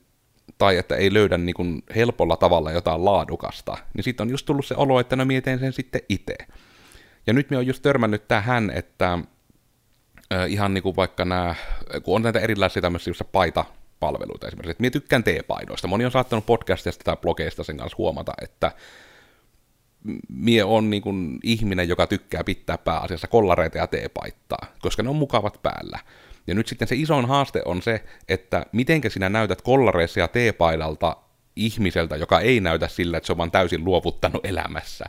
tai 0.59 0.76
että 0.76 0.97
ei 0.97 1.14
löydä 1.14 1.38
niin 1.38 1.55
kuin 1.55 1.83
helpolla 1.95 2.37
tavalla 2.37 2.73
jotain 2.73 3.05
laadukasta, 3.05 3.76
niin 3.95 4.05
sitten 4.05 4.25
on 4.25 4.31
just 4.31 4.47
tullut 4.47 4.67
se 4.67 4.75
olo, 4.76 5.00
että 5.00 5.17
no 5.17 5.25
mietin 5.25 5.59
sen 5.59 5.73
sitten 5.73 6.00
itse. 6.09 6.37
Ja 7.26 7.33
nyt 7.33 7.50
me 7.50 7.57
on 7.57 7.66
just 7.66 7.83
törmännyt 7.83 8.28
tähän, 8.28 8.71
että 8.75 9.19
ihan 10.49 10.75
niin 10.75 10.83
kuin 10.83 10.97
vaikka 10.97 11.25
nämä, 11.25 11.54
kun 12.02 12.16
on 12.16 12.23
näitä 12.23 12.40
erilaisia 12.40 12.83
tämmöisiä 12.83 13.11
just 13.11 13.23
paita-palveluita 13.33 14.47
esimerkiksi, 14.47 14.71
että 14.71 14.81
minä 14.81 14.90
tykkään 14.90 15.25
T-paidoista. 15.25 15.88
Moni 15.88 16.04
on 16.04 16.11
saattanut 16.11 16.47
podcastista 16.47 17.04
tai 17.04 17.16
blogeista 17.16 17.64
sen 17.64 17.76
kanssa 17.76 17.97
huomata, 17.99 18.33
että 18.43 18.73
mie 20.28 20.64
on 20.64 20.90
niin 20.90 21.02
kuin 21.02 21.38
ihminen, 21.43 21.88
joka 21.88 22.07
tykkää 22.07 22.45
pitää 22.45 22.78
pääasiassa 22.78 23.28
kollareita 23.28 23.78
ja 23.78 23.87
teepaittaa, 23.87 24.66
koska 24.81 25.02
ne 25.02 25.09
on 25.09 25.16
mukavat 25.16 25.62
päällä. 25.62 25.99
Ja 26.47 26.54
nyt 26.54 26.66
sitten 26.66 26.88
se 26.88 26.95
isoin 26.95 27.26
haaste 27.26 27.62
on 27.64 27.83
se, 27.83 28.04
että 28.28 28.66
mitenkä 28.73 29.11
sinä 29.11 29.28
näytät 29.28 29.62
kollareissa 29.62 30.21
ja 30.21 30.28
teepaidalta 30.28 31.16
ihmiseltä, 31.56 32.16
joka 32.16 32.40
ei 32.40 32.61
näytä 32.61 32.88
sillä, 32.88 33.16
että 33.16 33.26
se 33.26 33.32
on 33.32 33.38
vaan 33.38 33.50
täysin 33.50 33.84
luovuttanut 33.84 34.46
elämässä, 34.46 35.04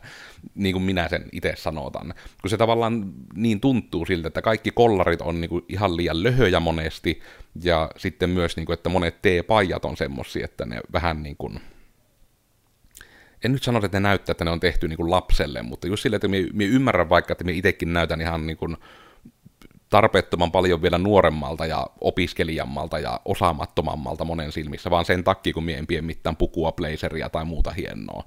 niin 0.55 0.73
kuin 0.73 0.83
minä 0.83 1.09
sen 1.09 1.25
itse 1.31 1.53
sanotan. 1.57 2.13
Kun 2.41 2.49
se 2.49 2.57
tavallaan 2.57 3.13
niin 3.35 3.59
tuntuu 3.59 4.05
siltä, 4.05 4.27
että 4.27 4.41
kaikki 4.41 4.71
kollarit 4.71 5.21
on 5.21 5.41
niin 5.41 5.49
kuin 5.49 5.65
ihan 5.69 5.97
liian 5.97 6.23
löhöjä 6.23 6.59
monesti, 6.59 7.21
ja 7.63 7.91
sitten 7.97 8.29
myös, 8.29 8.57
niin 8.57 8.65
kuin, 8.65 8.73
että 8.73 8.89
monet 8.89 9.21
teepaijat 9.21 9.85
on 9.85 9.97
semmosia, 9.97 10.45
että 10.45 10.65
ne 10.65 10.81
vähän 10.93 11.23
niin 11.23 11.35
kuin, 11.37 11.59
en 13.43 13.51
nyt 13.51 13.63
sano, 13.63 13.81
että 13.85 13.99
ne 13.99 14.07
näyttää, 14.07 14.31
että 14.31 14.45
ne 14.45 14.51
on 14.51 14.59
tehty 14.59 14.87
niin 14.87 14.97
kuin 14.97 15.11
lapselle, 15.11 15.61
mutta 15.61 15.87
just 15.87 16.03
sille, 16.03 16.15
että 16.15 16.27
minä 16.27 16.69
ymmärrän 16.71 17.09
vaikka, 17.09 17.31
että 17.31 17.43
minä 17.43 17.57
itsekin 17.57 17.93
näytän 17.93 18.21
ihan 18.21 18.47
niin 18.47 18.57
kuin 18.57 18.77
tarpeettoman 19.95 20.51
paljon 20.51 20.81
vielä 20.81 20.97
nuoremmalta 20.97 21.65
ja 21.65 21.87
opiskelijammalta 22.01 22.99
ja 22.99 23.21
osaamattomammalta 23.25 24.25
monen 24.25 24.51
silmissä, 24.51 24.89
vaan 24.89 25.05
sen 25.05 25.23
takia, 25.23 25.53
kun 25.53 25.63
mie 25.63 25.77
en 25.77 25.87
pien 25.87 26.05
mitään 26.05 26.35
pukua, 26.35 26.71
blazeria 26.71 27.29
tai 27.29 27.45
muuta 27.45 27.71
hienoa. 27.71 28.23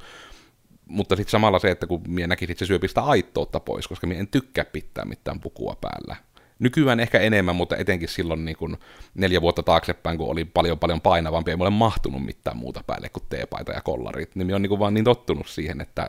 Mutta 0.87 1.17
sitten 1.17 1.31
samalla 1.31 1.59
se, 1.59 1.71
että 1.71 1.87
kun 1.87 2.03
mie 2.09 2.27
näkisin, 2.27 2.53
että 2.53 2.59
se 2.65 2.67
syö 2.67 2.79
pistää 2.79 3.05
aittoutta 3.05 3.61
pois, 3.61 3.89
koska 3.89 4.07
mie 4.07 4.19
en 4.19 4.29
tykkää 4.29 4.65
pitää 4.65 5.05
mitään 5.05 5.41
pukua 5.41 5.77
päällä. 5.81 6.17
Nykyään 6.59 7.01
ehkä 7.01 7.19
enemmän, 7.19 7.57
mutta 7.57 7.77
etenkin 7.77 8.09
silloin 8.09 8.45
niin 8.45 8.57
kun 8.57 8.79
neljä 9.15 9.41
vuotta 9.41 9.63
taaksepäin, 9.63 10.19
kun 10.19 10.31
oli 10.31 10.45
paljon 10.45 10.79
paljon 10.79 11.01
painavampi, 11.01 11.51
ei 11.51 11.57
mulle 11.57 11.71
mahtunut 11.71 12.25
mitään 12.25 12.57
muuta 12.57 12.85
päälle 12.87 13.09
kuin 13.09 13.25
teepaita 13.29 13.73
ja 13.73 13.81
kollarit, 13.81 14.37
niin 14.37 14.55
on 14.55 14.63
niin 14.63 14.79
vaan 14.79 14.95
niin 14.95 15.05
tottunut 15.05 15.49
siihen, 15.49 15.81
että 15.81 16.07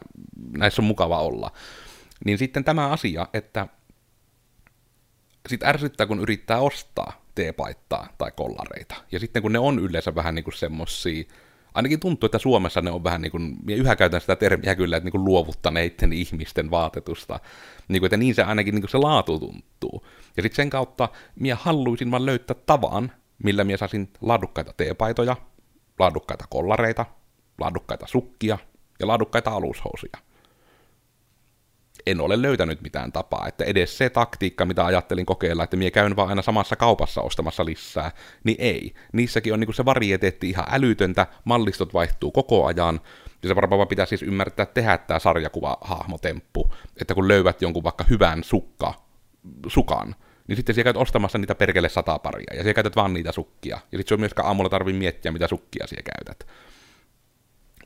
näissä 0.57 0.81
on 0.81 0.85
mukava 0.85 1.21
olla. 1.21 1.51
Niin 2.25 2.37
sitten 2.37 2.63
tämä 2.63 2.87
asia, 2.87 3.27
että 3.33 3.67
sitten 5.48 5.69
ärsyttää, 5.69 6.08
kun 6.08 6.19
yrittää 6.19 6.60
ostaa 6.60 7.22
teepaittaa 7.36 8.08
tai 8.17 8.31
kollareita. 8.31 8.96
Ja 9.12 9.19
sitten 9.19 9.41
kun 9.41 9.53
ne 9.53 9.60
on 9.60 9.79
yleensä 9.79 10.15
vähän 10.15 10.36
niin 10.36 10.43
kuin 10.43 10.53
semmosia, 10.53 11.24
ainakin 11.74 12.00
tuntuu, 12.00 12.27
että 12.27 12.39
Suomessa 12.39 12.81
ne 12.81 12.91
on 12.91 13.03
vähän 13.03 13.22
niin 13.22 13.31
kuin, 13.31 13.55
ja 13.67 13.75
yhä 13.75 13.96
käytän 13.96 14.22
sitä 14.22 14.36
termiä 14.36 14.75
kyllä, 14.75 14.98
että 14.98 15.05
niin 15.05 15.12
kuin 15.12 15.25
luovuttaneiden 15.25 16.13
ihmisten 16.13 16.72
vaatetusta, 16.72 17.39
niin 17.88 18.00
kuin, 18.00 18.08
että 18.08 18.17
niin 18.17 18.36
se 18.36 18.43
ainakin 18.43 18.74
niin 18.75 18.81
kuin 18.81 18.91
se 18.91 18.98
laatu 18.98 19.39
tuntuu. 19.39 20.05
Ja 20.38 20.43
sitten 20.43 20.55
sen 20.55 20.69
kautta 20.69 21.10
minä 21.36 21.58
haluaisin 21.62 22.12
vaan 22.12 22.25
löytää 22.25 22.55
tavan, 22.65 23.12
millä 23.43 23.63
minä 23.63 23.77
saisin 23.77 24.10
laadukkaita 24.22 24.74
teepaitoja, 24.77 25.36
laadukkaita 26.00 26.46
kollareita, 26.50 27.05
laadukkaita 27.60 28.08
sukkia 28.08 28.58
ja 29.00 29.08
laadukkaita 29.08 29.51
alushousuja 29.51 30.28
en 32.06 32.22
ole 32.22 32.41
löytänyt 32.41 32.82
mitään 32.82 33.12
tapaa, 33.12 33.48
että 33.48 33.63
edes 33.63 33.98
se 33.98 34.10
taktiikka, 34.10 34.65
mitä 34.65 34.86
ajattelin 34.86 35.25
kokeilla, 35.25 35.63
että 35.63 35.77
minä 35.77 35.91
käyn 35.91 36.15
vaan 36.15 36.29
aina 36.29 36.41
samassa 36.41 36.75
kaupassa 36.75 37.22
ostamassa 37.22 37.65
lisää, 37.65 38.12
niin 38.44 38.58
ei. 38.60 38.94
Niissäkin 39.13 39.53
on 39.53 39.60
niinku 39.60 39.74
se 39.74 39.86
varieteetti 39.86 40.50
ihan 40.50 40.65
älytöntä, 40.72 41.27
mallistot 41.44 41.94
vaihtuu 41.94 42.32
koko 42.32 42.65
ajan, 42.65 43.01
ja 43.44 43.50
se 43.50 43.56
varmaan 43.56 43.88
pitää 43.88 44.06
siis 44.06 44.24
ymmärtää 44.24 44.65
tehdä 44.65 44.98
tämä 44.98 45.20
sarjakuva-hahmotemppu, 45.20 46.74
että 47.01 47.13
kun 47.13 47.27
löydät 47.27 47.62
jonkun 47.62 47.84
vaikka 47.84 48.06
hyvän 48.10 48.44
sukka, 48.44 48.94
sukan, 49.68 50.15
niin 50.48 50.56
sitten 50.56 50.75
siellä 50.75 50.86
käyt 50.86 50.98
ostamassa 50.98 51.38
niitä 51.38 51.56
perkele 51.56 51.89
sata 51.89 52.20
paria, 52.20 52.46
ja 52.51 52.56
siellä 52.56 52.74
käytät 52.74 52.96
vaan 52.96 53.13
niitä 53.13 53.32
sukkia, 53.32 53.75
ja 53.91 53.98
sitten 53.98 54.08
se 54.08 54.13
on 54.13 54.20
myöskään 54.20 54.48
aamulla 54.48 54.70
tarvii 54.70 54.94
miettiä, 54.94 55.32
mitä 55.32 55.48
sukkia 55.48 55.88
siellä 55.88 56.12
käytät 56.15 56.48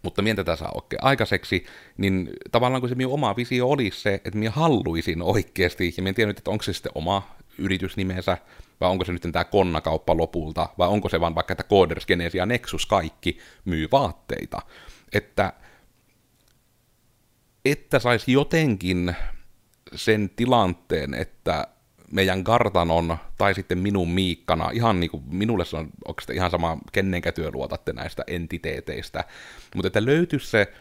mutta 0.04 0.22
mien 0.22 0.36
tätä 0.36 0.56
saa 0.56 0.72
oikein 0.74 1.04
aikaiseksi, 1.04 1.66
niin 1.98 2.30
tavallaan 2.52 2.82
kun 2.82 2.90
se 2.90 2.96
minun 2.96 3.14
oma 3.14 3.36
visio 3.36 3.70
olisi 3.70 4.02
se, 4.02 4.14
että 4.14 4.40
minä 4.40 4.52
halluisin 4.52 5.22
oikeasti, 5.22 5.94
ja 5.98 6.04
minä 6.04 6.10
en 6.10 6.16
tiedä 6.16 6.30
nyt, 6.30 6.38
että 6.38 6.52
onko 6.52 6.64
se 6.64 6.74
sitten 6.74 6.92
oma 6.96 7.36
yritysnimensä, 7.58 8.38
vai 8.82 8.90
onko 8.90 9.06
se 9.06 9.14
nyt 9.14 9.22
tämä 9.32 9.44
konnakauppa 9.44 10.18
lopulta, 10.18 10.70
vai 10.78 10.88
onko 10.88 11.10
se 11.10 11.20
vaan 11.20 11.36
vaikka, 11.36 11.52
että 11.52 11.64
Coders, 11.64 12.06
Genesis 12.06 12.36
ja 12.36 12.46
Nexus 12.46 12.86
kaikki 12.86 13.38
myy 13.66 13.88
vaatteita. 13.92 14.62
Että, 15.14 15.54
että 17.66 18.00
saisi 18.00 18.32
jotenkin 18.32 19.16
sen 19.96 20.30
tilanteen, 20.36 21.14
että 21.14 21.68
meidän 22.14 22.44
kartanon 22.44 23.18
tai 23.38 23.54
sitten 23.54 23.78
minun 23.78 24.10
Miikkana, 24.10 24.70
ihan 24.74 25.00
niin 25.00 25.10
kuin, 25.12 25.24
minulle 25.32 25.66
se 25.66 25.78
on 25.78 25.90
oikeastaan 26.08 26.36
ihan 26.36 26.52
sama, 26.52 26.78
kenenkä 26.92 27.32
työ 27.32 27.50
luotatte 27.54 27.94
näistä 27.94 28.24
entiteeteistä, 28.28 29.24
mutta 29.76 29.88
että 29.88 30.06
löytyisi 30.06 30.48
se 30.48 30.74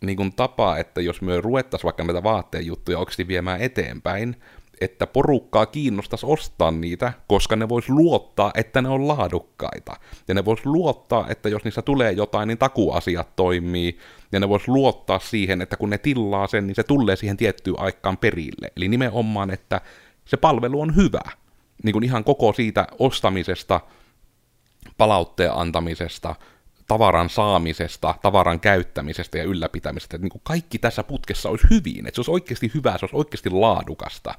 niin 0.00 0.16
kuin 0.16 0.32
tapa, 0.32 0.76
että 0.76 1.00
jos 1.00 1.22
me 1.22 1.40
ruvettaisiin 1.40 1.84
vaikka 1.84 2.04
näitä 2.04 2.22
vaatteen 2.22 2.66
juttuja 2.66 2.98
oikeasti 2.98 3.28
viemään 3.28 3.60
eteenpäin, 3.60 4.36
että 4.80 5.06
porukkaa 5.06 5.66
kiinnostaisi 5.66 6.26
ostaa 6.26 6.70
niitä, 6.70 7.12
koska 7.28 7.56
ne 7.56 7.68
vois 7.68 7.88
luottaa, 7.88 8.50
että 8.54 8.82
ne 8.82 8.88
on 8.88 9.08
laadukkaita. 9.08 9.96
Ja 10.28 10.34
ne 10.34 10.44
vois 10.44 10.66
luottaa, 10.66 11.26
että 11.28 11.48
jos 11.48 11.64
niissä 11.64 11.82
tulee 11.82 12.12
jotain, 12.12 12.46
niin 12.46 12.58
takuasiat 12.58 13.36
toimii. 13.36 13.98
Ja 14.32 14.40
ne 14.40 14.48
vois 14.48 14.68
luottaa 14.68 15.18
siihen, 15.18 15.62
että 15.62 15.76
kun 15.76 15.90
ne 15.90 15.98
tilaa 15.98 16.46
sen, 16.46 16.66
niin 16.66 16.74
se 16.74 16.82
tulee 16.82 17.16
siihen 17.16 17.36
tiettyyn 17.36 17.78
aikaan 17.78 18.16
perille. 18.16 18.72
Eli 18.76 18.88
nimenomaan, 18.88 19.50
että 19.50 19.80
se 20.28 20.36
palvelu 20.36 20.80
on 20.80 20.96
hyvä. 20.96 21.20
Niin 21.82 21.92
kuin 21.92 22.04
ihan 22.04 22.24
koko 22.24 22.52
siitä 22.52 22.86
ostamisesta, 22.98 23.80
palautteen 24.96 25.52
antamisesta, 25.54 26.34
tavaran 26.88 27.30
saamisesta, 27.30 28.14
tavaran 28.22 28.60
käyttämisestä 28.60 29.38
ja 29.38 29.44
ylläpitämisestä. 29.44 30.16
Että 30.16 30.24
niin 30.24 30.30
kuin 30.30 30.42
kaikki 30.44 30.78
tässä 30.78 31.02
putkessa 31.02 31.48
olisi 31.48 31.66
hyvin, 31.70 32.06
että 32.06 32.14
se 32.14 32.20
olisi 32.20 32.30
oikeasti 32.30 32.70
hyvää, 32.74 32.98
se 32.98 33.04
olisi 33.04 33.16
oikeasti 33.16 33.50
laadukasta. 33.50 34.34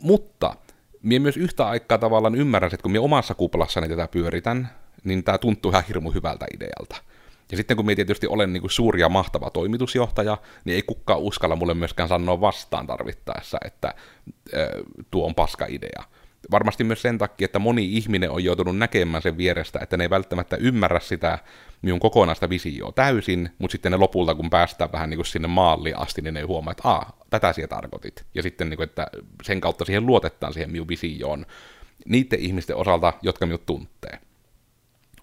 Mutta 0.00 0.56
minä 1.02 1.22
myös 1.22 1.36
yhtä 1.36 1.66
aikaa 1.66 1.98
tavallaan 1.98 2.34
ymmärrän, 2.34 2.70
että 2.72 2.82
kun 2.82 2.92
minä 2.92 3.02
omassa 3.02 3.34
kuplassani 3.34 3.88
tätä 3.88 4.08
pyöritän, 4.08 4.70
niin 5.04 5.24
tämä 5.24 5.38
tuntuu 5.38 5.70
ihan 5.70 5.84
hirmu 5.88 6.10
hyvältä 6.10 6.46
idealta. 6.54 6.96
Ja 7.50 7.56
sitten 7.56 7.76
kun 7.76 7.86
minä 7.86 7.96
tietysti 7.96 8.26
olen 8.26 8.52
niin 8.52 8.60
kuin 8.60 8.70
suuri 8.70 9.00
ja 9.00 9.08
mahtava 9.08 9.50
toimitusjohtaja, 9.50 10.38
niin 10.64 10.74
ei 10.74 10.82
kukaan 10.82 11.20
uskalla 11.20 11.56
mulle 11.56 11.74
myöskään 11.74 12.08
sanoa 12.08 12.40
vastaan 12.40 12.86
tarvittaessa, 12.86 13.58
että 13.64 13.94
äh, 14.54 14.68
tuo 15.10 15.26
on 15.26 15.34
paska 15.34 15.66
idea. 15.68 16.02
Varmasti 16.50 16.84
myös 16.84 17.02
sen 17.02 17.18
takia, 17.18 17.44
että 17.44 17.58
moni 17.58 17.96
ihminen 17.96 18.30
on 18.30 18.44
joutunut 18.44 18.78
näkemään 18.78 19.22
sen 19.22 19.36
vierestä, 19.36 19.78
että 19.82 19.96
ne 19.96 20.04
ei 20.04 20.10
välttämättä 20.10 20.56
ymmärrä 20.56 21.00
sitä 21.00 21.38
minun 21.82 22.00
kokonaista 22.00 22.48
visioa 22.48 22.92
täysin, 22.92 23.50
mutta 23.58 23.72
sitten 23.72 23.92
ne 23.92 23.98
lopulta, 23.98 24.34
kun 24.34 24.50
päästään 24.50 24.92
vähän 24.92 25.10
niin 25.10 25.18
kuin 25.18 25.26
sinne 25.26 25.48
maalliin 25.48 25.98
asti, 25.98 26.22
niin 26.22 26.34
ne 26.34 26.40
ei 26.40 26.46
huomaa, 26.46 26.70
että 26.70 26.88
Aa, 26.88 27.18
tätä 27.30 27.52
siellä 27.52 27.68
tarkoitit. 27.68 28.24
Ja 28.34 28.42
sitten, 28.42 28.70
niin 28.70 28.76
kuin, 28.76 28.84
että 28.88 29.06
sen 29.42 29.60
kautta 29.60 29.84
siihen 29.84 30.06
luotetaan 30.06 30.52
siihen 30.52 30.70
minun 30.70 30.88
visioon 30.88 31.46
niiden 32.06 32.40
ihmisten 32.40 32.76
osalta, 32.76 33.12
jotka 33.22 33.46
minut 33.46 33.66
tuntee. 33.66 34.18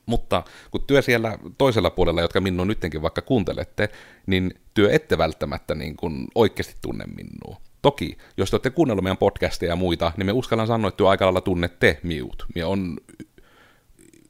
Mutta 0.06 0.44
kun 0.72 0.84
työ 0.88 1.02
siellä 1.02 1.38
toisella 1.58 1.90
puolella, 1.90 2.22
jotka 2.22 2.42
minun 2.42 2.68
nytkin 2.68 3.02
vaikka 3.02 3.22
kuuntelette, 3.22 3.90
niin 4.26 4.54
työ 4.74 4.92
ette 4.92 5.18
välttämättä 5.18 5.76
niin 5.76 5.96
kuin 5.96 6.28
oikeasti 6.36 6.76
tunne 6.82 7.06
minua. 7.06 7.62
Toki, 7.82 8.18
jos 8.38 8.50
te 8.50 8.56
olette 8.56 8.70
kuunnellut 8.70 9.04
meidän 9.04 9.18
podcasteja 9.18 9.72
ja 9.72 9.76
muita, 9.76 10.12
niin 10.18 10.26
me 10.26 10.32
uskallan 10.32 10.68
sanoa, 10.68 10.90
että 10.90 11.10
aika 11.10 11.26
lailla 11.26 11.42
tunnette 11.42 12.00
miut. 12.04 12.46
Me 12.56 12.66
on 12.66 12.98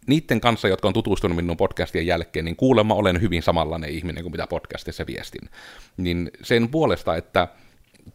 niiden 0.08 0.42
kanssa, 0.42 0.68
jotka 0.68 0.88
on 0.88 0.94
tutustunut 0.94 1.36
minun 1.36 1.58
podcastien 1.58 2.08
jälkeen, 2.08 2.46
niin 2.46 2.56
kuulemma 2.56 2.94
olen 2.94 3.22
hyvin 3.22 3.44
samanlainen 3.44 3.90
ihminen 3.90 4.24
kuin 4.24 4.32
mitä 4.32 4.48
podcastissa 4.48 5.08
viestin. 5.08 5.50
Niin 5.98 6.32
sen 6.42 6.70
puolesta, 6.70 7.16
että 7.16 7.48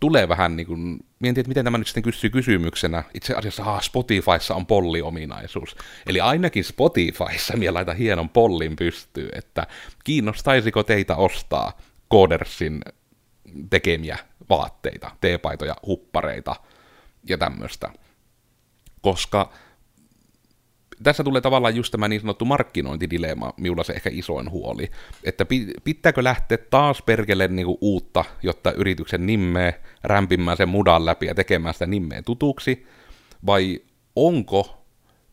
tulee 0.01 0.29
vähän 0.29 0.57
niin 0.57 0.67
kuin, 0.67 1.01
mietin, 1.19 1.41
että 1.41 1.49
miten 1.49 1.65
tämä 1.65 1.79
nyt 1.79 1.87
sitten 1.87 2.03
kysyy 2.03 2.31
kysymyksenä. 2.31 3.05
Itse 3.15 3.35
asiassa 3.35 3.63
ah, 3.63 3.83
Spotifyssa 3.83 4.55
on 4.55 4.67
polliominaisuus. 4.67 5.77
Eli 6.07 6.21
ainakin 6.21 6.65
Spotifyssa 6.65 7.57
minä 7.57 7.75
laitan 7.75 7.97
hienon 7.97 8.29
pollin 8.29 8.77
pystyy, 8.77 9.29
että 9.35 9.67
kiinnostaisiko 10.05 10.83
teitä 10.83 11.17
ostaa 11.17 11.79
Codersin 12.13 12.81
tekemiä 13.71 14.19
vaatteita, 14.49 15.11
teepaitoja, 15.21 15.77
huppareita 15.87 16.57
ja 17.29 17.39
tämmöistä. 17.39 17.91
Koska 19.01 19.53
tässä 21.03 21.25
tulee 21.25 21.41
tavallaan 21.41 21.77
just 21.77 21.91
tämä 21.91 22.09
niin 22.09 22.21
sanottu 22.21 22.45
markkinointidilemma, 22.45 23.53
minulla 23.57 23.85
se 23.85 23.93
ehkä 23.93 24.11
isoin 24.13 24.51
huoli, 24.51 24.91
että 25.25 25.47
pitääkö 25.85 26.25
lähteä 26.25 26.59
taas 26.71 27.03
perkele 27.03 27.49
niinku 27.49 27.79
uutta, 27.81 28.25
jotta 28.43 28.73
yrityksen 28.73 29.27
nimeä 29.27 29.73
rämpimään 30.05 30.57
sen 30.57 30.69
mudan 30.69 31.07
läpi 31.07 31.27
ja 31.27 31.35
tekemään 31.35 31.75
sitä 31.75 31.87
nimeä 31.87 32.23
tutuksi, 32.23 32.87
vai 33.47 33.81
onko 34.17 34.85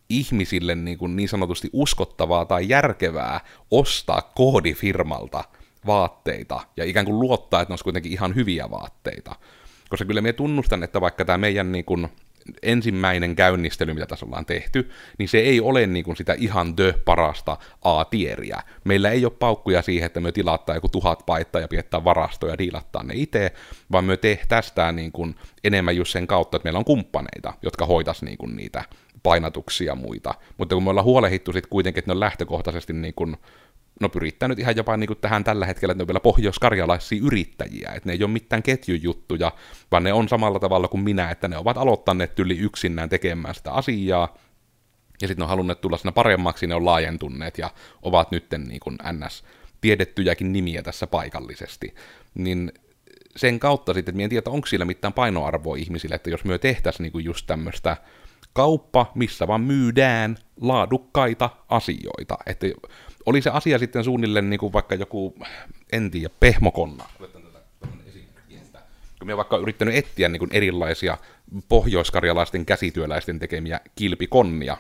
ihmisille 0.10 0.76
niin, 0.76 0.98
kuin 0.98 1.16
niin 1.16 1.30
sanotusti 1.30 1.70
uskottavaa 1.74 2.46
tai 2.46 2.70
järkevää 2.70 3.40
ostaa 3.72 4.32
koodifirmalta 4.36 5.44
vaatteita 5.86 6.60
ja 6.78 6.84
ikään 6.84 7.06
kuin 7.06 7.20
luottaa, 7.20 7.62
että 7.62 7.70
ne 7.70 7.74
olisi 7.74 7.84
kuitenkin 7.84 8.12
ihan 8.12 8.36
hyviä 8.36 8.72
vaatteita. 8.72 9.36
Koska 9.90 10.06
kyllä 10.06 10.22
me 10.22 10.34
tunnustan, 10.34 10.84
että 10.84 11.02
vaikka 11.02 11.26
tämä 11.26 11.38
meidän 11.38 11.72
niin 11.72 11.86
kuin 11.86 12.08
ensimmäinen 12.64 13.36
käynnistely, 13.36 13.94
mitä 13.94 14.06
tässä 14.06 14.26
ollaan 14.26 14.46
tehty, 14.46 14.90
niin 15.18 15.30
se 15.30 15.38
ei 15.38 15.62
ole 15.62 15.88
niin 15.88 16.06
kuin 16.06 16.18
sitä 16.18 16.36
ihan 16.38 16.76
the 16.76 16.94
parasta 17.06 17.58
A-tieriä. 17.82 18.62
Meillä 18.84 19.10
ei 19.10 19.26
ole 19.26 19.34
paukkuja 19.40 19.82
siihen, 19.82 20.06
että 20.06 20.20
me 20.20 20.32
tilattaa 20.32 20.76
joku 20.76 20.90
tuhat 20.90 21.26
paittaa 21.26 21.62
ja 21.62 21.68
piettää 21.68 22.04
varastoja 22.04 22.54
ja 22.54 22.58
diilattaa 22.58 23.04
ne 23.04 23.14
itse, 23.18 23.52
vaan 23.92 24.06
me 24.06 24.18
tehtästään 24.18 24.96
niin 24.96 25.12
kuin 25.12 25.36
enemmän 25.64 25.96
just 25.96 26.12
sen 26.12 26.28
kautta, 26.28 26.58
että 26.58 26.66
meillä 26.66 26.80
on 26.80 26.86
kumppaneita, 26.86 27.54
jotka 27.62 27.86
hoitas 27.86 28.24
niin 28.24 28.38
kuin 28.38 28.56
niitä 28.56 28.84
painatuksia 29.24 29.92
ja 29.92 29.96
muita. 29.96 30.34
Mutta 30.58 30.76
kun 30.76 30.84
me 30.84 30.90
ollaan 30.90 31.06
huolehittu 31.06 31.54
sitten 31.54 31.70
kuitenkin, 31.70 32.00
että 32.00 32.10
ne 32.10 32.14
on 32.14 32.20
lähtökohtaisesti 32.20 32.94
niin 32.94 33.14
kuin 33.14 33.38
no 34.02 34.10
pyrittää 34.10 34.50
nyt 34.50 34.60
ihan 34.60 34.76
jopa 34.76 34.98
niin 34.98 35.08
kuin 35.08 35.20
tähän 35.22 35.44
tällä 35.44 35.66
hetkellä, 35.66 35.92
että 35.92 36.00
ne 36.00 36.04
on 36.04 36.08
vielä 36.08 36.20
pohjoiskarjalaisia 36.20 37.22
yrittäjiä, 37.24 37.92
että 37.96 38.10
ne 38.10 38.14
ei 38.14 38.24
ole 38.24 38.32
mitään 38.32 38.64
ketjujuttuja, 38.64 39.52
vaan 39.92 40.04
ne 40.04 40.14
on 40.14 40.30
samalla 40.30 40.60
tavalla 40.60 40.88
kuin 40.88 41.04
minä, 41.04 41.32
että 41.32 41.48
ne 41.48 41.58
ovat 41.58 41.78
aloittaneet 41.78 42.40
yli 42.40 42.58
yksinään 42.58 43.10
tekemään 43.10 43.56
sitä 43.56 43.72
asiaa, 43.72 44.38
ja 45.22 45.28
sitten 45.28 45.42
ne 45.42 45.44
on 45.44 45.50
halunneet 45.50 45.82
tulla 45.82 45.98
siinä 45.98 46.12
paremmaksi, 46.12 46.68
ne 46.68 46.76
on 46.76 46.86
laajentuneet 46.86 47.58
ja 47.58 47.72
ovat 48.02 48.32
nyt 48.32 48.46
niin 48.68 48.80
kuin 48.80 48.98
ns. 49.12 49.44
tiedettyjäkin 49.82 50.54
nimiä 50.54 50.84
tässä 50.84 51.08
paikallisesti. 51.08 51.96
Niin 52.36 52.72
sen 53.36 53.60
kautta 53.60 53.94
sitten, 53.94 54.14
että 54.14 54.24
en 54.24 54.30
tiedä, 54.30 54.50
onko 54.50 54.68
siellä 54.68 54.86
mitään 54.86 55.14
painoarvoa 55.14 55.76
ihmisille, 55.76 56.16
että 56.16 56.30
jos 56.30 56.44
me 56.44 56.58
tehtäisiin 56.58 57.04
niin 57.04 57.12
kuin 57.12 57.26
just 57.26 57.48
tämmöistä 57.48 57.98
kauppa, 58.54 59.12
missä 59.16 59.48
vaan 59.48 59.62
myydään 59.62 60.38
laadukkaita 60.62 61.50
asioita. 61.70 62.38
Että 62.46 62.68
oli 63.26 63.42
se 63.42 63.50
asia 63.50 63.80
sitten 63.80 64.04
suunnilleen 64.04 64.50
niin 64.50 64.60
kuin 64.60 64.74
vaikka 64.74 64.96
joku, 64.96 65.36
en 65.92 66.12
tiedä, 66.12 66.30
pehmokonna. 66.40 67.06
Kun 69.20 69.28
me 69.28 69.38
vaikka 69.38 69.58
yrittänyt 69.58 69.96
etsiä 69.96 70.30
niin 70.30 70.40
kuin 70.40 70.54
erilaisia 70.54 71.18
pohjoiskarjalaisten 71.70 72.66
käsityöläisten 72.66 73.40
tekemiä 73.40 73.80
kilpikonnia, 73.96 74.78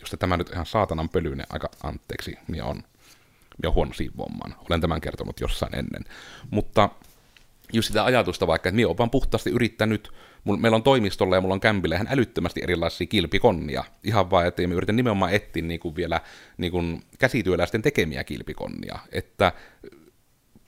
josta 0.00 0.16
tämä 0.16 0.36
nyt 0.36 0.50
ihan 0.52 0.66
saatanan 0.66 1.08
pölyinen, 1.08 1.46
aika 1.50 1.70
anteeksi, 1.82 2.38
niin 2.48 2.62
on, 2.62 2.76
minä 3.58 3.68
on 3.68 3.74
huono 3.74 3.92
siivoamaan. 3.92 4.54
Olen 4.70 4.80
tämän 4.80 5.00
kertonut 5.00 5.40
jossain 5.40 5.74
ennen. 5.74 6.04
Mutta 6.50 6.88
just 7.72 7.86
sitä 7.86 8.04
ajatusta 8.04 8.46
vaikka, 8.46 8.68
että 8.68 8.76
minä 8.76 8.88
olen 8.88 8.98
vaan 8.98 9.10
puhtaasti 9.10 9.50
yrittänyt 9.50 10.12
meillä 10.44 10.76
on 10.76 10.82
toimistolla 10.82 11.34
ja 11.34 11.40
mulla 11.40 11.54
on 11.54 11.60
kämpillä 11.60 11.94
ihan 11.94 12.08
älyttömästi 12.10 12.60
erilaisia 12.62 13.06
kilpikonnia. 13.06 13.84
Ihan 14.04 14.30
vaan, 14.30 14.46
että 14.46 14.66
me 14.66 14.74
yritän 14.74 14.96
nimenomaan 14.96 15.34
etsiä 15.34 15.62
niin 15.62 15.80
kuin 15.80 15.96
vielä 15.96 16.20
niin 16.56 16.72
kuin 16.72 17.02
käsityöläisten 17.18 17.82
tekemiä 17.82 18.24
kilpikonnia. 18.24 18.98
Että 19.12 19.52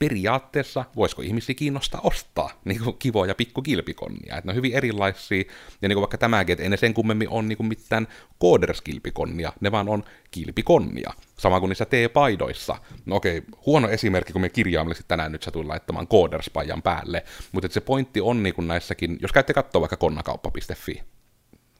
periaatteessa 0.01 0.85
voisiko 0.95 1.21
ihmisiä 1.21 1.55
kiinnostaa 1.55 2.01
ostaa 2.03 2.49
niin 2.65 2.83
kuin 2.83 2.95
kivoja 2.99 3.35
pikkukilpikonnia. 3.35 4.37
Että 4.37 4.47
ne 4.47 4.51
on 4.51 4.55
hyvin 4.55 4.73
erilaisia, 4.73 5.43
ja 5.81 5.89
niin 5.89 5.95
kuin 5.95 6.01
vaikka 6.01 6.17
tämäkin, 6.17 6.53
että 6.53 6.63
ei 6.63 6.69
ne 6.69 6.77
sen 6.77 6.93
kummemmin 6.93 7.29
ole 7.29 7.43
niin 7.43 7.57
kuin 7.57 7.67
mitään 7.67 8.07
kooders-kilpikonnia, 8.39 9.53
ne 9.59 9.71
vaan 9.71 9.89
on 9.89 10.03
kilpikonnia. 10.31 11.13
Sama 11.37 11.59
kuin 11.59 11.69
niissä 11.69 11.85
T-paidoissa. 11.85 12.75
No 13.05 13.15
okei, 13.15 13.43
huono 13.65 13.89
esimerkki, 13.89 14.33
kun 14.33 14.41
me 14.41 14.49
kirjaimellisesti 14.49 15.07
tänään 15.07 15.31
nyt 15.31 15.43
satuin 15.43 15.67
laittamaan 15.67 16.07
kooderspaijan 16.07 16.81
päälle, 16.81 17.23
mutta 17.51 17.69
se 17.71 17.81
pointti 17.81 18.21
on 18.21 18.43
niin 18.43 18.55
kuin 18.55 18.67
näissäkin, 18.67 19.17
jos 19.21 19.31
käytte 19.31 19.53
katsoa 19.53 19.81
vaikka 19.81 19.97
konnakauppa.fi, 19.97 21.03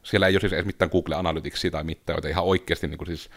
siellä 0.03 0.27
ei 0.27 0.34
ole 0.34 0.41
siis 0.41 0.53
edes 0.53 0.65
mitään 0.65 0.91
Google 0.91 1.15
Analyticsia 1.15 1.71
tai 1.71 1.84
mitään, 1.84 2.15
joita 2.15 2.27
ihan 2.27 2.43
oikeasti 2.43 2.88
niin 2.88 2.97
kuin 2.97 3.07
siis 3.07 3.29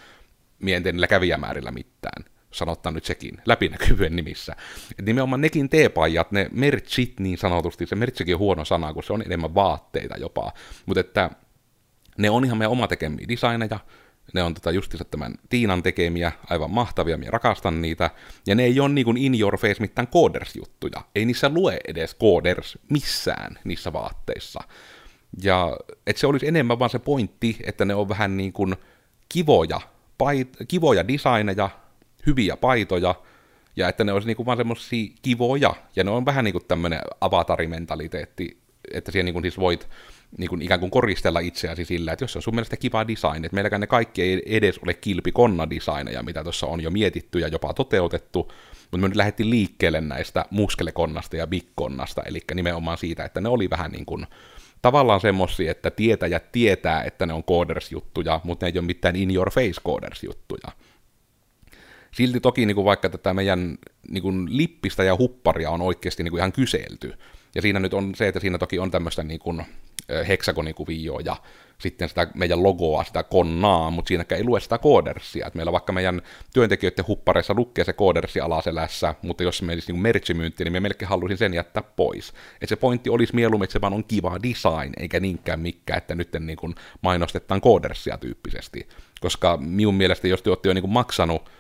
mienten 0.59 0.95
niillä 0.95 1.07
kävijämäärillä 1.07 1.71
mitään 1.71 2.34
sanotaan 2.55 2.95
nyt 2.95 3.05
sekin, 3.05 3.39
läpinäkyvyyden 3.47 4.17
nimissä. 4.17 4.57
Et 4.99 5.07
nimenomaan 5.07 5.41
nekin 5.41 5.69
teepajat, 5.69 6.33
ne 6.33 6.49
merchit 6.53 7.21
niin 7.21 7.39
sanotusti, 7.39 7.87
se 7.87 7.95
merchikin 7.95 8.35
on 8.35 8.39
huono 8.39 8.65
sana, 8.65 8.93
kun 8.93 9.03
se 9.03 9.13
on 9.13 9.23
enemmän 9.23 9.55
vaatteita 9.55 10.17
jopa, 10.17 10.53
mutta 10.87 11.01
että 11.01 11.31
ne 12.19 12.31
on 12.31 12.45
ihan 12.45 12.59
meidän 12.59 12.73
oma 12.73 12.89
tekemiä 12.89 13.27
designeja, 13.29 13.79
ne 14.35 14.43
on 14.43 14.55
tota 14.55 14.71
justiinsa 14.71 15.05
tämän 15.05 15.35
Tiinan 15.49 15.83
tekemiä, 15.83 16.33
aivan 16.51 16.71
mahtavia, 16.71 17.17
minä 17.17 17.31
rakastan 17.31 17.83
niitä, 17.83 18.11
ja 18.47 18.55
ne 18.55 18.65
ei 18.65 18.81
ole 18.81 18.89
niin 18.89 19.17
in 19.17 19.41
your 19.41 19.59
face 19.59 19.81
mitään 19.81 20.07
coders-juttuja, 20.09 21.03
ei 21.15 21.25
niissä 21.25 21.49
lue 21.49 21.79
edes 21.89 22.17
coders 22.17 22.79
missään 22.91 23.59
niissä 23.65 23.93
vaatteissa. 23.93 24.61
Ja 25.43 25.77
että 26.07 26.21
se 26.21 26.27
olisi 26.27 26.49
enemmän 26.49 26.79
vaan 26.79 26.91
se 26.91 26.99
pointti, 26.99 27.57
että 27.65 27.85
ne 27.85 27.95
on 27.95 28.09
vähän 28.09 28.37
niin 28.37 28.53
kuin 28.53 28.77
kivoja, 29.29 29.81
pait, 30.19 30.57
kivoja 30.69 31.09
designeja, 31.09 31.71
hyviä 32.27 32.57
paitoja, 32.57 33.15
ja 33.77 33.89
että 33.89 34.05
ne 34.05 34.13
olisi 34.13 34.27
niinku 34.27 34.47
vaan 34.47 34.59
semmoisia 34.59 35.13
kivoja, 35.23 35.75
ja 35.97 36.05
ne 36.05 36.11
on 36.11 36.27
vähän 36.27 36.45
niinku 36.45 36.61
tämmöinen 36.61 37.01
avatarimentaliteetti, 37.21 38.59
että 38.93 39.13
siellä 39.13 39.25
niinku 39.25 39.41
siis 39.41 39.59
voit 39.59 39.89
niinku 40.39 40.57
ikään 40.61 40.81
kuin 40.81 40.91
koristella 40.91 41.41
itseäsi 41.41 41.85
sillä, 41.85 42.13
että 42.13 42.23
jos 42.23 42.33
se 42.33 42.39
on 42.39 42.43
sun 42.43 42.55
mielestä 42.55 42.77
kiva 42.77 43.09
design, 43.09 43.45
että 43.45 43.55
meilläkään 43.55 43.81
ne 43.81 43.87
kaikki 43.87 44.23
ei 44.23 44.43
edes 44.47 44.79
ole 44.79 44.95
kilpikonna 44.95 45.71
designeja, 45.71 46.23
mitä 46.23 46.43
tuossa 46.43 46.67
on 46.67 46.81
jo 46.81 46.91
mietitty 46.91 47.39
ja 47.39 47.49
jopa 47.49 47.75
toteutettu, 47.75 48.53
mutta 48.83 48.99
me 48.99 49.09
nyt 49.09 49.17
lähdettiin 49.17 49.51
liikkeelle 49.51 50.01
näistä 50.01 50.45
muskelekonnasta 50.51 51.37
ja 51.37 51.47
bikkonnasta, 51.47 52.23
eli 52.23 52.41
nimenomaan 52.55 52.99
siitä, 52.99 53.25
että 53.25 53.41
ne 53.41 53.49
oli 53.49 53.71
vähän 53.71 53.91
niin 53.91 54.07
kuin 54.07 54.27
tavallaan 54.83 55.21
semmosia, 55.21 55.71
että 55.71 55.91
tietäjät 55.91 56.53
tietää, 56.53 57.03
että 57.03 57.27
ne 57.27 57.33
on 57.33 57.45
coders-juttuja, 57.45 58.41
mutta 58.45 58.67
ne 58.67 58.73
ei 58.75 58.79
ole 58.79 58.87
mitään 58.87 59.17
in 59.17 59.35
your 59.35 59.51
face 59.51 59.81
coders-juttuja. 59.87 60.73
Silti 62.15 62.41
toki 62.41 62.67
niin 62.67 62.75
kuin 62.75 62.85
vaikka 62.85 63.11
tätä 63.11 63.35
meidän 63.35 63.79
niin 64.09 64.23
kuin 64.23 64.57
lippistä 64.57 65.05
ja 65.05 65.17
hupparia 65.17 65.71
on 65.71 65.83
oikeasti 65.83 66.23
niin 66.23 66.31
kuin 66.31 66.39
ihan 66.39 66.53
kyselty. 66.53 67.13
Ja 67.55 67.63
siinä 67.63 67.81
nyt 67.81 67.95
on 67.95 68.15
se, 68.15 68.29
että 68.29 68.41
siinä 68.41 68.59
toki 68.59 68.79
on 68.79 68.91
tämmöistä 68.91 69.23
niin 69.23 69.41
kuin 69.41 69.63
heksagonikuvioa 70.29 71.21
ja 71.25 71.37
sitten 71.79 72.09
sitä 72.09 72.27
meidän 72.35 72.63
logoa, 72.63 73.05
sitä 73.05 73.23
konnaa, 73.23 73.91
mutta 73.91 74.09
siinäkään 74.09 74.39
ei 74.39 74.45
lue 74.45 74.61
sitä 74.61 74.79
koodersia. 74.79 75.47
Et 75.47 75.55
meillä 75.55 75.73
vaikka 75.73 75.93
meidän 75.93 76.23
työntekijöiden 76.53 77.07
huppareissa 77.09 77.55
lukee 77.57 77.85
se 77.85 77.93
koodersi 77.93 78.41
alaselässä, 78.41 79.15
mutta 79.23 79.43
jos 79.43 79.59
se 79.59 79.65
menisi 79.65 79.93
niin 79.93 80.03
merchimyynti, 80.03 80.65
niin 80.65 80.73
me 80.73 80.81
melkein 80.81 81.09
halusin 81.09 81.39
sen 81.39 81.55
jättää 81.55 81.83
pois. 81.83 82.33
Et 82.61 82.69
se 82.69 82.77
pointti 82.77 83.11
olisi 83.11 83.35
mieluummin, 83.35 83.65
että 83.65 83.73
se 83.73 83.81
vaan 83.81 83.93
on 83.93 84.05
kiva 84.05 84.39
design, 84.43 84.93
eikä 84.97 85.21
niinkään 85.21 85.61
mikään, 85.61 85.99
että 85.99 86.15
nyt 86.15 86.29
niin 86.41 86.59
kuin 86.59 86.75
mainostetaan 87.01 87.61
koodersia 87.61 88.19
tyyppisesti. 88.19 88.89
Koska 89.21 89.57
minun 89.57 89.95
mielestä, 89.95 90.29
jos 90.29 90.43
te 90.43 90.51
olette 90.51 90.69
jo 90.69 90.75
niin 90.75 90.83
kuin 90.83 90.93
maksanut 90.93 91.51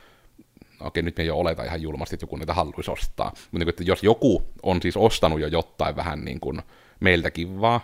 okei, 0.80 1.02
nyt 1.02 1.16
me 1.16 1.32
ole 1.32 1.40
oleta 1.40 1.64
ihan 1.64 1.82
julmasti, 1.82 2.14
että 2.14 2.24
joku 2.24 2.36
niitä 2.36 2.54
haluaisi 2.54 2.90
ostaa. 2.90 3.30
Mutta 3.30 3.58
niin 3.58 3.68
että 3.68 3.82
jos 3.82 4.02
joku 4.02 4.42
on 4.62 4.82
siis 4.82 4.96
ostanut 4.96 5.40
jo 5.40 5.46
jotain 5.46 5.96
vähän 5.96 6.24
niin 6.24 6.40
kuin 6.40 6.62
meiltäkin 7.00 7.60
vaan, 7.60 7.80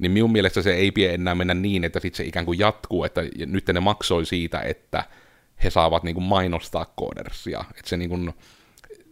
niin 0.00 0.12
minun 0.12 0.32
mielestä 0.32 0.62
se 0.62 0.74
ei 0.74 0.90
pidä 0.90 1.12
enää 1.12 1.34
mennä 1.34 1.54
niin, 1.54 1.84
että 1.84 2.00
sitten 2.00 2.16
se 2.16 2.24
ikään 2.24 2.46
kuin 2.46 2.58
jatkuu, 2.58 3.04
että 3.04 3.22
nyt 3.46 3.66
ne 3.72 3.80
maksoi 3.80 4.26
siitä, 4.26 4.60
että 4.60 5.04
he 5.64 5.70
saavat 5.70 6.02
niin 6.02 6.14
kuin 6.14 6.24
mainostaa 6.24 6.92
koodersia. 6.96 7.64
Että 7.70 7.88
se, 7.88 7.96
niin 7.96 8.10
kuin, 8.10 8.32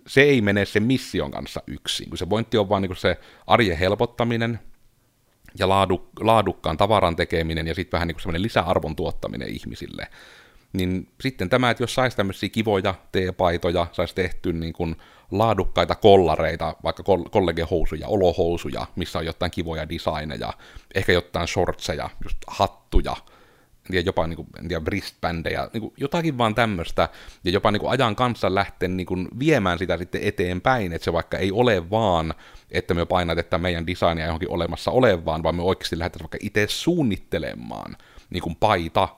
se 0.06 0.22
ei 0.22 0.40
mene 0.40 0.64
sen 0.64 0.82
mission 0.82 1.30
kanssa 1.30 1.62
yksin, 1.66 2.08
kun 2.08 2.18
se 2.18 2.26
pointti 2.26 2.58
on 2.58 2.68
vaan 2.68 2.82
niin 2.82 2.88
kuin 2.88 2.96
se 2.96 3.20
arjen 3.46 3.78
helpottaminen 3.78 4.60
ja 5.58 5.68
laadu, 5.68 6.10
laadukkaan 6.20 6.76
tavaran 6.76 7.16
tekeminen 7.16 7.66
ja 7.66 7.74
sitten 7.74 7.98
vähän 7.98 8.08
niin 8.08 8.14
kuin 8.14 8.22
semmoinen 8.22 8.42
lisäarvon 8.42 8.96
tuottaminen 8.96 9.48
ihmisille 9.48 10.06
niin 10.72 11.08
sitten 11.20 11.48
tämä, 11.48 11.70
että 11.70 11.82
jos 11.82 11.94
saisi 11.94 12.16
tämmöisiä 12.16 12.48
kivoja 12.48 12.94
teepaitoja, 13.12 13.86
saisi 13.92 14.14
tehty 14.14 14.52
niin 14.52 14.72
kuin 14.72 14.96
laadukkaita 15.30 15.94
kollareita, 15.94 16.76
vaikka 16.84 17.02
kollegehousuja, 17.30 18.08
olohousuja, 18.08 18.86
missä 18.96 19.18
on 19.18 19.26
jotain 19.26 19.50
kivoja 19.50 19.88
designeja, 19.88 20.52
ehkä 20.94 21.12
jotain 21.12 21.48
shortseja, 21.48 22.10
just 22.24 22.38
hattuja, 22.46 23.16
ja 23.92 24.00
jopa 24.00 24.26
niin 24.26 24.36
kuin, 24.36 24.48
tiedä, 24.68 24.84
wristbändejä, 24.84 25.68
niin 25.72 25.80
kuin 25.80 25.92
jotakin 25.96 26.38
vaan 26.38 26.54
tämmöistä, 26.54 27.08
ja 27.44 27.50
jopa 27.50 27.70
niin 27.70 27.80
kuin 27.80 27.90
ajan 27.90 28.16
kanssa 28.16 28.54
lähteä 28.54 28.88
niin 28.88 29.06
kuin 29.06 29.28
viemään 29.38 29.78
sitä 29.78 29.96
sitten 29.96 30.22
eteenpäin, 30.22 30.92
että 30.92 31.04
se 31.04 31.12
vaikka 31.12 31.38
ei 31.38 31.52
ole 31.52 31.90
vaan, 31.90 32.34
että 32.70 32.94
me 32.94 33.06
painatetaan 33.06 33.62
meidän 33.62 33.86
designia 33.86 34.26
johonkin 34.26 34.50
olemassa 34.50 34.90
olevaan, 34.90 35.42
vaan 35.42 35.56
me 35.56 35.62
oikeasti 35.62 35.98
lähdetään 35.98 36.22
vaikka 36.22 36.38
itse 36.40 36.66
suunnittelemaan 36.68 37.96
niin 38.30 38.42
kuin 38.42 38.56
paita, 38.56 39.08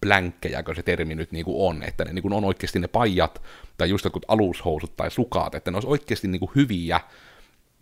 blänkkejäkö 0.00 0.74
se 0.74 0.82
termi 0.82 1.14
nyt 1.14 1.32
niin 1.32 1.44
kuin 1.44 1.68
on, 1.68 1.82
että 1.82 2.04
ne 2.04 2.12
niin 2.12 2.22
kuin 2.22 2.32
on 2.32 2.44
oikeasti 2.44 2.78
ne 2.78 2.88
pajat, 2.88 3.42
tai 3.78 3.90
just 3.90 4.04
jotkut 4.04 4.24
alushousut 4.28 4.96
tai 4.96 5.10
sukat, 5.10 5.54
että 5.54 5.70
ne 5.70 5.76
olisi 5.76 5.88
oikeasti 5.88 6.28
niin 6.28 6.40
kuin 6.40 6.50
hyviä, 6.54 7.00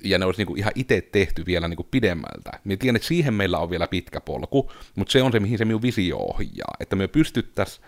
ja 0.05 0.19
ne 0.19 0.25
olisi 0.25 0.41
niin 0.41 0.47
kuin 0.47 0.59
ihan 0.59 0.73
itse 0.75 1.01
tehty 1.01 1.47
vielä 1.47 1.69
niin 1.69 1.77
kuin 1.77 1.89
pidemmältä. 1.91 2.51
Minä 2.65 2.77
tiedän, 2.77 2.97
että 2.97 3.09
siihen 3.09 3.35
meillä 3.35 3.59
on 3.59 3.71
vielä 3.71 3.87
pitkä 3.87 4.21
polku, 4.21 4.73
mutta 4.95 5.13
se 5.13 5.23
on 5.23 5.33
se, 5.33 5.41
mihin 5.41 5.59
se 5.59 5.65
minun 5.65 5.83
visio 5.83 6.17
ohjaa, 6.17 6.75
että 6.81 6.97
me 6.97 7.09
pystyttäisiin 7.09 7.87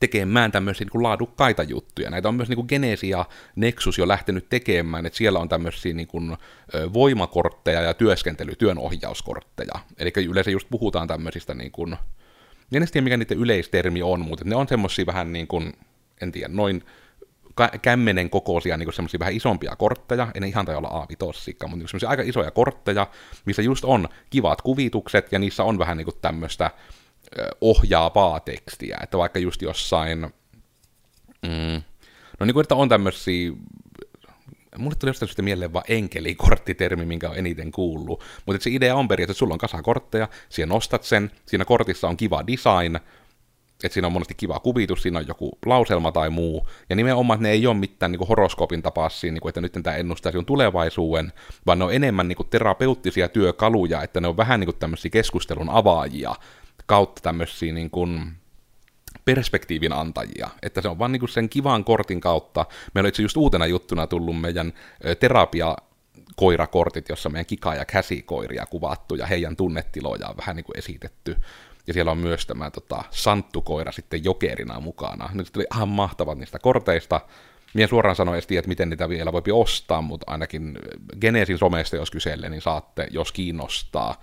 tekemään 0.00 0.52
tämmöisiä 0.52 0.84
niin 0.84 0.92
kuin 0.92 1.02
laadukkaita 1.02 1.62
juttuja. 1.62 2.10
Näitä 2.10 2.28
on 2.28 2.34
myös 2.34 2.48
niin 2.48 2.56
kuin 2.56 2.68
Genesi 2.68 3.08
ja 3.08 3.24
Nexus 3.56 3.98
jo 3.98 4.08
lähtenyt 4.08 4.48
tekemään, 4.48 5.06
että 5.06 5.16
siellä 5.16 5.38
on 5.38 5.48
tämmöisiä 5.48 5.94
niin 5.94 6.08
kuin, 6.08 6.36
voimakortteja 6.92 7.82
ja 7.82 7.94
työskentely, 7.94 8.56
työnohjauskortteja. 8.56 9.74
Eli 9.98 10.12
yleensä 10.28 10.50
just 10.50 10.68
puhutaan 10.70 11.08
tämmöisistä, 11.08 11.54
niin 11.54 11.72
kuin, 11.72 11.96
en 12.72 12.86
tiedä 12.92 13.04
mikä 13.04 13.16
niiden 13.16 13.38
yleistermi 13.38 14.02
on, 14.02 14.20
mutta 14.20 14.44
ne 14.44 14.56
on 14.56 14.68
semmoisia 14.68 15.06
vähän 15.06 15.32
niin 15.32 15.46
kuin, 15.46 15.72
en 16.22 16.32
tiedä, 16.32 16.48
noin 16.48 16.84
kämmenen 17.82 18.30
kokoisia 18.30 18.76
niin 18.76 18.92
semmoisia 18.92 19.20
vähän 19.20 19.34
isompia 19.34 19.76
kortteja, 19.76 20.28
ei 20.34 20.40
ne 20.40 20.46
ihan 20.48 20.66
tai 20.66 20.76
olla 20.76 20.88
a 20.88 21.00
mutta 21.00 21.76
niin 21.76 21.88
semmoisia 21.88 22.08
aika 22.08 22.22
isoja 22.22 22.50
kortteja, 22.50 23.06
missä 23.44 23.62
just 23.62 23.84
on 23.84 24.08
kivat 24.30 24.62
kuvitukset, 24.62 25.32
ja 25.32 25.38
niissä 25.38 25.64
on 25.64 25.78
vähän 25.78 25.96
niin 25.96 26.06
tämmöistä 26.20 26.70
ohjaavaa 27.60 28.40
tekstiä, 28.40 28.98
että 29.02 29.18
vaikka 29.18 29.38
just 29.38 29.62
jossain, 29.62 30.18
mm, 31.42 31.82
no 32.40 32.46
niin 32.46 32.54
kuin, 32.54 32.62
että 32.62 32.74
on 32.74 32.88
tämmöisiä 32.88 33.52
mulle 34.76 34.96
tuli 34.96 35.10
jostain 35.10 35.28
syystä 35.28 35.42
mieleen 35.42 35.72
vaan 35.72 35.84
enkelikorttitermi, 35.88 37.06
minkä 37.06 37.30
on 37.30 37.36
eniten 37.36 37.72
kuullut. 37.72 38.24
Mutta 38.46 38.62
se 38.62 38.70
idea 38.70 38.96
on 38.96 39.08
periaatteessa, 39.08 39.32
että 39.32 39.38
sulla 39.38 39.54
on 39.54 39.58
kasa 39.58 39.82
kortteja, 39.82 40.28
nostat 40.66 41.04
sen, 41.04 41.30
siinä 41.46 41.64
kortissa 41.64 42.08
on 42.08 42.16
kiva 42.16 42.44
design, 42.46 42.96
että 43.84 43.94
siinä 43.94 44.06
on 44.06 44.12
monesti 44.12 44.34
kiva 44.34 44.60
kuvitus, 44.60 45.02
siinä 45.02 45.18
on 45.18 45.26
joku 45.28 45.58
lauselma 45.66 46.12
tai 46.12 46.30
muu, 46.30 46.68
ja 46.90 46.96
nimenomaan, 46.96 47.42
ne 47.42 47.50
ei 47.50 47.66
ole 47.66 47.76
mitään 47.76 48.12
niin 48.12 48.18
kuin 48.18 48.28
horoskoopin 48.28 48.82
siinä, 49.08 49.32
niin 49.34 49.40
kuin, 49.40 49.50
että 49.50 49.60
nyt 49.60 49.72
tämä 49.82 49.96
ennustaisi 49.96 50.38
on 50.38 50.46
tulevaisuuden, 50.46 51.32
vaan 51.66 51.78
ne 51.78 51.84
on 51.84 51.94
enemmän 51.94 52.28
niin 52.28 52.36
kuin 52.36 52.48
terapeuttisia 52.48 53.28
työkaluja, 53.28 54.02
että 54.02 54.20
ne 54.20 54.28
on 54.28 54.36
vähän 54.36 54.60
niin 54.60 54.66
kuin 54.66 54.78
tämmöisiä 54.78 55.10
keskustelun 55.10 55.70
avaajia 55.70 56.34
kautta 56.86 57.22
tämmöisiä 57.22 57.72
niin 57.72 57.90
kuin, 57.90 58.32
perspektiivin 59.34 59.92
antajia, 59.92 60.50
että 60.62 60.82
se 60.82 60.88
on 60.88 60.98
vaan 60.98 61.12
niin 61.12 61.28
sen 61.28 61.48
kivan 61.48 61.84
kortin 61.84 62.20
kautta. 62.20 62.66
Meillä 62.94 63.06
on 63.06 63.08
itse 63.08 63.22
just 63.22 63.36
uutena 63.36 63.66
juttuna 63.66 64.06
tullut 64.06 64.40
meidän 64.40 64.72
terapia 65.20 65.76
koirakortit, 66.36 67.08
jossa 67.08 67.28
meidän 67.28 67.46
kika- 67.46 67.74
ja 67.74 67.84
käsikoiria 67.84 68.66
kuvattu 68.66 69.14
ja 69.14 69.26
heidän 69.26 69.56
tunnetiloja 69.56 70.28
on 70.28 70.36
vähän 70.36 70.56
niin 70.56 70.64
kuin 70.64 70.78
esitetty. 70.78 71.36
Ja 71.86 71.94
siellä 71.94 72.10
on 72.10 72.18
myös 72.18 72.46
tämä 72.46 72.70
tota, 72.70 73.04
santtukoira 73.10 73.92
sitten 73.92 74.24
jokerina 74.24 74.80
mukana. 74.80 75.30
Nyt 75.34 75.52
tuli 75.52 75.66
ihan 75.74 75.88
mahtavat 75.88 76.38
niistä 76.38 76.58
korteista. 76.58 77.20
Mie 77.74 77.86
suoraan 77.86 78.16
sanoen 78.16 78.38
että 78.38 78.68
miten 78.68 78.90
niitä 78.90 79.08
vielä 79.08 79.32
voi 79.32 79.42
ostaa, 79.52 80.02
mutta 80.02 80.32
ainakin 80.32 80.78
Genesin 81.20 81.58
somesta, 81.58 81.96
jos 81.96 82.10
kyselle, 82.10 82.48
niin 82.48 82.62
saatte, 82.62 83.08
jos 83.10 83.32
kiinnostaa 83.32 84.20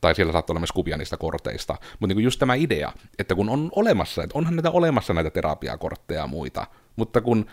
tai 0.00 0.14
siellä 0.14 0.32
saattaa 0.32 0.52
olla 0.52 0.60
myös 0.60 0.72
kuvia 0.72 0.96
niistä 0.96 1.16
korteista. 1.16 1.76
Mutta 1.98 2.14
niin 2.14 2.24
just 2.24 2.38
tämä 2.38 2.54
idea, 2.54 2.92
että 3.18 3.34
kun 3.34 3.48
on 3.48 3.68
olemassa, 3.76 4.22
että 4.22 4.38
onhan 4.38 4.56
näitä 4.56 4.70
olemassa 4.70 5.14
näitä 5.14 5.30
terapiakortteja 5.30 6.20
ja 6.20 6.26
muita, 6.26 6.66
mutta 6.96 7.20
kun 7.20 7.46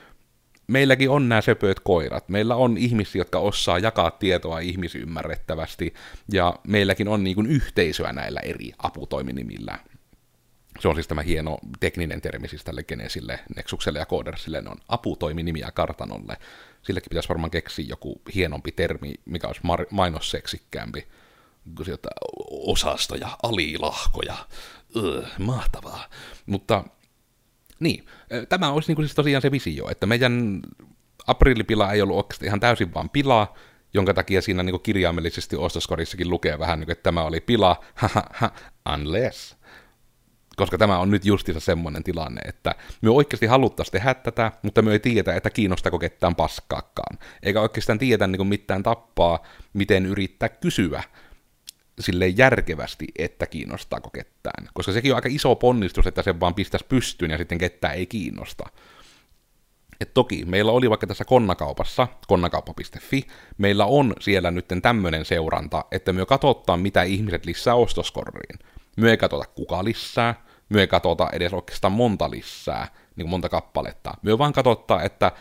meilläkin 0.68 1.10
on 1.10 1.30
nämä 1.30 1.42
söpöt 1.42 1.80
koirat, 1.80 2.30
meillä 2.30 2.56
on 2.56 2.78
ihmisiä, 2.78 3.20
jotka 3.20 3.40
osaa 3.40 3.80
jakaa 3.80 4.12
tietoa 4.12 4.60
ihmisymmärrettävästi, 4.60 5.94
ja 6.32 6.56
meilläkin 6.68 7.08
on 7.08 7.24
niin 7.24 7.36
kuin 7.36 7.48
yhteisöä 7.48 8.14
näillä 8.14 8.40
eri 8.40 8.72
aputoiminimillä. 8.78 9.80
Se 10.80 10.88
on 10.88 10.96
siis 10.96 11.08
tämä 11.08 11.22
hieno 11.22 11.58
tekninen 11.80 12.22
termi 12.22 12.48
siis 12.48 12.64
tälle 12.64 12.84
Genesille, 12.84 13.40
Nexukselle 13.56 14.00
ja 14.00 14.06
Codersille, 14.06 14.62
ne 14.62 14.70
on 14.70 14.78
aputoiminimiä 14.88 15.72
kartanolle. 15.72 16.38
Sillekin 16.82 17.10
pitäisi 17.10 17.30
varmaan 17.30 17.52
keksiä 17.52 17.86
joku 17.90 18.22
hienompi 18.36 18.72
termi, 18.72 19.14
mikä 19.26 19.48
olisi 19.48 19.62
mainosseksikkäämpi 19.92 21.08
sieltä 21.86 22.10
osastoja, 22.50 23.38
alilahkoja. 23.44 24.36
Öö, 24.96 25.24
mahtavaa. 25.40 26.06
Mutta 26.46 26.84
niin, 27.80 28.06
tämä 28.50 28.72
olisi 28.72 28.90
niin 28.90 28.96
kuin 28.96 29.08
siis 29.08 29.16
tosiaan 29.16 29.42
se 29.42 29.52
visio, 29.52 29.90
että 29.90 30.06
meidän 30.06 30.62
aprillipila 31.28 31.92
ei 31.92 32.02
ollut 32.02 32.18
oikeasti 32.18 32.46
ihan 32.46 32.60
täysin 32.60 32.94
vaan 32.94 33.10
pila, 33.10 33.54
jonka 33.94 34.14
takia 34.14 34.42
siinä 34.42 34.64
niin 34.64 34.82
kirjaimellisesti 34.82 35.56
ostoskorissakin 35.56 36.30
lukee 36.30 36.60
vähän, 36.60 36.80
niin 36.80 36.86
kuin, 36.86 36.94
että 36.94 37.04
tämä 37.04 37.24
oli 37.24 37.42
pila, 37.42 37.84
unless. 38.94 39.56
Koska 40.56 40.78
tämä 40.78 41.00
on 41.00 41.12
nyt 41.12 41.26
justiinsa 41.26 41.60
semmoinen 41.60 42.04
tilanne, 42.04 42.42
että 42.46 42.76
me 43.02 43.10
oikeasti 43.10 43.46
haluttaisiin 43.46 43.92
tehdä 43.92 44.14
tätä, 44.14 44.52
mutta 44.62 44.82
me 44.82 44.92
ei 44.92 45.00
tiedä, 45.00 45.34
että 45.34 45.50
kiinnostaako 45.50 46.00
ketään 46.00 46.36
paskaakaan. 46.36 47.20
Eikä 47.44 47.62
oikeastaan 47.62 48.00
tiedä 48.00 48.28
niin 48.28 48.48
mitään 48.48 48.84
tappaa, 48.84 49.44
miten 49.74 50.06
yrittää 50.06 50.50
kysyä 50.50 51.04
sille 52.00 52.28
järkevästi, 52.28 53.08
että 53.18 53.46
kiinnostaako 53.46 54.10
ketään. 54.10 54.68
Koska 54.74 54.92
sekin 54.92 55.12
on 55.12 55.16
aika 55.16 55.30
iso 55.32 55.56
ponnistus, 55.56 56.08
että 56.08 56.22
se 56.22 56.40
vaan 56.40 56.54
pistäisi 56.54 56.86
pystyyn 56.90 57.32
ja 57.32 57.38
sitten 57.38 57.58
ketään 57.58 57.96
ei 57.96 58.06
kiinnosta. 58.06 58.70
Et 60.02 60.14
toki, 60.14 60.46
meillä 60.46 60.72
oli 60.72 60.90
vaikka 60.90 61.08
tässä 61.08 61.26
konnakaupassa, 61.26 62.08
konnakauppa.fi, 62.28 63.28
meillä 63.58 63.86
on 63.86 64.14
siellä 64.20 64.52
nyt 64.52 64.66
tämmöinen 64.82 65.26
seuranta, 65.26 65.86
että 65.92 66.14
me 66.14 66.26
katsotaan, 66.26 66.80
mitä 66.80 67.04
ihmiset 67.04 67.46
lisää 67.46 67.76
ostoskorriin. 67.76 68.60
Me 68.98 69.10
ei 69.10 69.18
katsota 69.18 69.46
kuka 69.46 69.84
lisää, 69.84 70.46
me 70.70 70.82
ei 70.82 70.88
katsota 70.88 71.30
edes 71.34 71.54
oikeastaan 71.54 71.92
monta 71.92 72.32
lisää, 72.32 72.88
niin 73.16 73.24
kuin 73.24 73.30
monta 73.30 73.50
kappaletta. 73.50 74.14
Me 74.22 74.38
vaan 74.38 74.54
katsottaa, 74.54 75.04
että 75.04 75.32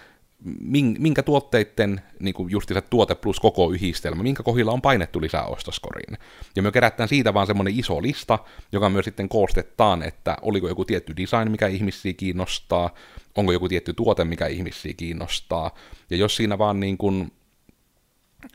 minkä 0.98 1.22
tuotteiden 1.22 2.00
niin 2.20 2.35
kuin 2.35 2.50
just 2.50 2.68
se 2.68 2.80
tuote 2.80 3.14
plus 3.14 3.40
koko 3.40 3.70
yhdistelmä, 3.70 4.22
minkä 4.22 4.42
kohdilla 4.42 4.72
on 4.72 4.83
painettu 4.83 5.20
lisää 5.20 5.44
ostoskoriin. 5.44 6.18
Ja 6.57 6.62
me 6.62 6.72
kerätään 6.72 7.09
siitä 7.09 7.35
vaan 7.35 7.46
semmoinen 7.46 7.78
iso 7.78 8.02
lista, 8.02 8.38
joka 8.72 8.88
myös 8.88 9.04
sitten 9.04 9.28
koostetaan, 9.28 10.02
että 10.02 10.37
oliko 10.42 10.68
joku 10.68 10.85
tietty 10.85 11.16
design, 11.16 11.50
mikä 11.50 11.66
ihmisiä 11.66 12.12
kiinnostaa, 12.12 12.94
onko 13.37 13.52
joku 13.52 13.68
tietty 13.68 13.92
tuote, 13.92 14.24
mikä 14.24 14.46
ihmisiä 14.46 14.92
kiinnostaa. 14.96 15.70
Ja 16.11 16.16
jos 16.16 16.37
siinä 16.37 16.59
vaan 16.59 16.80
niin 16.80 16.98
kuin 16.98 17.33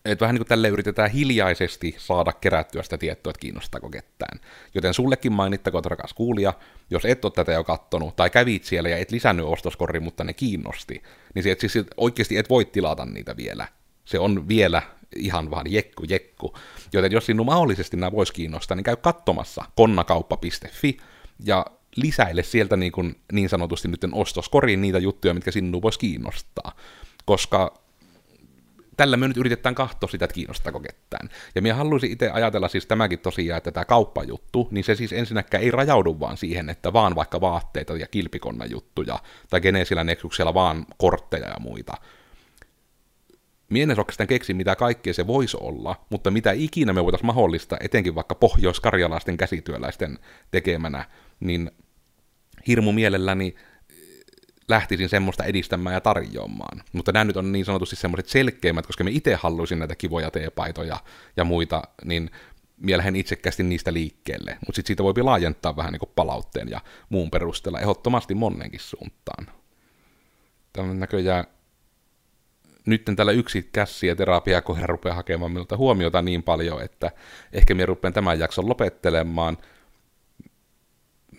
että 0.05 0.23
vähän 0.23 0.33
niin 0.33 0.39
kuin 0.39 0.47
tälle 0.47 0.67
yritetään 0.67 1.11
hiljaisesti 1.11 1.95
saada 1.97 2.31
kerättyä 2.31 2.83
sitä 2.83 2.97
tietoa, 2.97 3.31
että 3.31 3.39
kiinnostaako 3.39 3.89
ketään. 3.89 4.39
Joten 4.73 4.93
sullekin 4.93 5.31
mainittakoon, 5.31 5.85
rakas 5.85 6.13
kuulija, 6.13 6.53
jos 6.89 7.05
et 7.05 7.25
ole 7.25 7.33
tätä 7.35 7.51
jo 7.51 7.63
kattonut, 7.63 8.15
tai 8.15 8.29
kävit 8.29 8.63
siellä 8.63 8.89
ja 8.89 8.97
et 8.97 9.11
lisännyt 9.11 9.45
ostoskoriin, 9.45 10.03
mutta 10.03 10.23
ne 10.23 10.33
kiinnosti, 10.33 11.03
niin 11.35 11.43
se, 11.43 11.51
et 11.51 11.59
siis 11.59 11.73
oikeasti 11.97 12.37
et 12.37 12.49
voi 12.49 12.65
tilata 12.65 13.05
niitä 13.05 13.37
vielä. 13.37 13.67
Se 14.05 14.19
on 14.19 14.47
vielä 14.47 14.81
ihan 15.15 15.51
vaan 15.51 15.71
jekku 15.71 16.03
jekku. 16.09 16.53
Joten 16.93 17.11
jos 17.11 17.25
sinun 17.25 17.45
mahdollisesti 17.45 17.97
nämä 17.97 18.11
voisi 18.11 18.33
kiinnostaa, 18.33 18.75
niin 18.75 18.83
käy 18.83 18.95
katsomassa 18.95 19.65
konnakauppa.fi 19.75 20.97
ja 21.45 21.65
lisäile 21.95 22.43
sieltä 22.43 22.77
niin, 22.77 22.91
kuin, 22.91 23.15
niin 23.31 23.49
sanotusti 23.49 23.87
nyt 23.87 24.05
ostoskoriin 24.11 24.81
niitä 24.81 24.99
juttuja, 24.99 25.33
mitkä 25.33 25.51
sinun 25.51 25.81
voisi 25.81 25.99
kiinnostaa. 25.99 26.75
Koska 27.25 27.73
tällä 28.99 29.17
me 29.17 29.27
nyt 29.27 29.37
yritetään 29.37 29.75
katsoa 29.75 30.09
sitä, 30.09 30.25
että 30.25 30.35
kiinnostaako 30.35 30.79
ketään. 30.79 31.29
Ja 31.55 31.61
minä 31.61 31.75
haluaisin 31.75 32.11
itse 32.11 32.29
ajatella 32.29 32.67
siis 32.67 32.85
tämäkin 32.85 33.19
tosiaan, 33.19 33.57
että 33.57 33.71
tämä 33.71 33.85
kauppajuttu, 33.85 34.67
niin 34.71 34.83
se 34.83 34.95
siis 34.95 35.13
ensinnäkään 35.13 35.63
ei 35.63 35.71
rajaudu 35.71 36.19
vaan 36.19 36.37
siihen, 36.37 36.69
että 36.69 36.93
vaan 36.93 37.15
vaikka 37.15 37.41
vaatteita 37.41 37.97
ja 37.97 38.07
kilpikonna 38.07 38.65
juttuja, 38.65 39.19
tai 39.49 39.61
Genesillä 39.61 40.03
Nexuksella 40.03 40.53
vaan 40.53 40.85
kortteja 40.97 41.47
ja 41.47 41.59
muita. 41.59 41.93
Mie 43.69 43.87
oikeastaan 43.97 44.27
keksi, 44.27 44.53
mitä 44.53 44.75
kaikkea 44.75 45.13
se 45.13 45.27
voisi 45.27 45.57
olla, 45.59 45.95
mutta 46.09 46.31
mitä 46.31 46.51
ikinä 46.51 46.93
me 46.93 47.03
voitaisiin 47.03 47.27
mahdollista, 47.27 47.77
etenkin 47.79 48.15
vaikka 48.15 48.35
pohjoiskarjalaisten 48.35 49.37
käsityöläisten 49.37 50.19
tekemänä, 50.51 51.05
niin 51.39 51.71
hirmu 52.67 52.91
mielelläni 52.91 53.55
lähtisin 54.69 55.09
semmoista 55.09 55.43
edistämään 55.43 55.93
ja 55.93 56.01
tarjoamaan. 56.01 56.83
Mutta 56.93 57.11
nämä 57.11 57.25
nyt 57.25 57.37
on 57.37 57.51
niin 57.51 57.65
sanotusti 57.65 57.95
semmoiset 57.95 58.29
selkeimmät, 58.29 58.87
koska 58.87 59.03
me 59.03 59.11
itse 59.11 59.35
haluaisin 59.35 59.79
näitä 59.79 59.95
kivoja 59.95 60.31
teepaitoja 60.31 60.97
ja 61.37 61.43
muita, 61.43 61.83
niin 62.05 62.31
mielehen 62.77 63.15
itsekästi 63.15 63.63
niistä 63.63 63.93
liikkeelle. 63.93 64.51
Mutta 64.51 64.75
sitten 64.75 64.87
siitä 64.87 65.03
voi 65.03 65.13
laajentaa 65.21 65.75
vähän 65.75 65.93
niin 65.93 66.11
palautteen 66.15 66.69
ja 66.69 66.81
muun 67.09 67.31
perusteella 67.31 67.79
ehdottomasti 67.79 68.35
monenkin 68.35 68.79
suuntaan. 68.79 69.47
Tämä 70.73 70.93
näköjään 70.93 71.45
nyt 72.85 73.03
tällä 73.15 73.31
yksi 73.31 73.69
kässi 73.73 74.07
ja 74.07 74.15
terapiakoira 74.15 74.87
rupeaa 74.87 75.15
hakemaan 75.15 75.51
minulta 75.51 75.77
huomiota 75.77 76.21
niin 76.21 76.43
paljon, 76.43 76.81
että 76.81 77.11
ehkä 77.53 77.73
minä 77.73 77.85
rupean 77.85 78.13
tämän 78.13 78.39
jakson 78.39 78.69
lopettelemaan– 78.69 79.57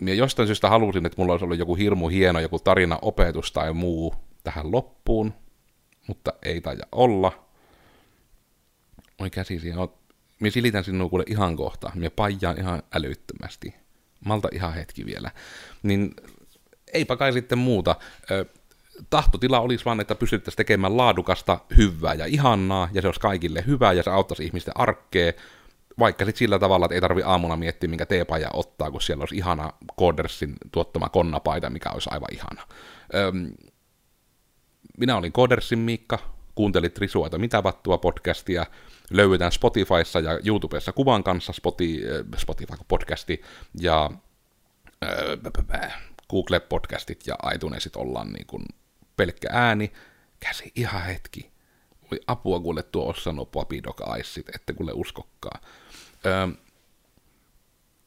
minä 0.00 0.14
jostain 0.14 0.48
syystä 0.48 0.68
halusin, 0.68 1.06
että 1.06 1.16
mulla 1.18 1.32
olisi 1.32 1.44
ollut 1.44 1.58
joku 1.58 1.74
hirmu 1.74 2.08
hieno 2.08 2.40
joku 2.40 2.58
tarina, 2.58 2.98
opetus 3.02 3.52
tai 3.52 3.72
muu 3.72 4.14
tähän 4.44 4.72
loppuun, 4.72 5.34
mutta 6.06 6.32
ei 6.42 6.60
taida 6.60 6.86
olla. 6.92 7.44
Oi 9.18 9.30
käsi 9.30 9.58
siinä 9.58 9.80
on. 9.80 9.92
Minä 10.40 10.50
silitän 10.50 10.84
sinua 10.84 11.08
kuule 11.08 11.24
ihan 11.26 11.56
kohta. 11.56 11.92
Minä 11.94 12.10
pajaan 12.10 12.58
ihan 12.58 12.82
älyttömästi. 12.92 13.74
Malta 14.24 14.48
ihan 14.52 14.74
hetki 14.74 15.06
vielä. 15.06 15.30
Niin 15.82 16.14
eipä 16.92 17.16
kai 17.16 17.32
sitten 17.32 17.58
muuta. 17.58 17.96
tahtotila 19.10 19.60
olisi 19.60 19.84
vaan, 19.84 20.00
että 20.00 20.14
pystyttäisiin 20.14 20.56
tekemään 20.56 20.96
laadukasta, 20.96 21.58
hyvää 21.76 22.14
ja 22.14 22.26
ihannaa, 22.26 22.88
ja 22.92 23.02
se 23.02 23.08
olisi 23.08 23.20
kaikille 23.20 23.64
hyvää, 23.66 23.92
ja 23.92 24.02
se 24.02 24.10
auttaisi 24.10 24.44
ihmisten 24.44 24.76
arkea, 24.76 25.32
vaikka 26.00 26.24
sitten 26.24 26.38
sillä 26.38 26.58
tavalla, 26.58 26.86
että 26.86 26.94
ei 26.94 27.00
tarvi 27.00 27.22
aamuna 27.22 27.56
miettiä, 27.56 27.88
minkä 27.90 28.06
teepaja 28.06 28.50
ottaa, 28.52 28.90
kun 28.90 29.02
siellä 29.02 29.22
olisi 29.22 29.36
ihana 29.36 29.72
Codersin 29.98 30.56
tuottama 30.72 31.08
konnapaita, 31.08 31.70
mikä 31.70 31.90
olisi 31.90 32.10
aivan 32.12 32.28
ihana. 32.32 32.66
Öm, 33.14 33.52
minä 34.98 35.16
olin 35.16 35.32
Codersin 35.32 35.78
Miikka, 35.78 36.18
kuuntelit 36.54 36.98
Risuaita 36.98 37.38
mitä 37.38 37.62
vattua 37.62 37.98
podcastia, 37.98 38.66
löydetään 39.10 39.52
Spotifyssa 39.52 40.20
ja 40.20 40.38
YouTubessa 40.46 40.92
kuvan 40.92 41.24
kanssa 41.24 41.52
Spotify, 41.52 42.24
Spotify 42.36 42.76
podcasti 42.88 43.42
ja 43.80 44.10
Google 46.30 46.60
podcastit 46.60 47.26
ja 47.26 47.34
iTunesit 47.54 47.96
ollaan 47.96 48.32
niin 48.32 48.46
kuin 48.46 48.64
pelkkä 49.16 49.48
ääni, 49.52 49.92
käsi 50.40 50.72
ihan 50.74 51.02
hetki. 51.02 51.50
Oli 52.12 52.20
apua 52.26 52.60
kuule 52.60 52.82
tuo 52.82 53.08
Ossano 53.08 53.44
Papidok 53.44 54.00
Aissit, 54.00 54.48
ette 54.48 54.72
kuule 54.72 54.92
uskokkaa. 54.94 55.60
Öö, 56.26 56.48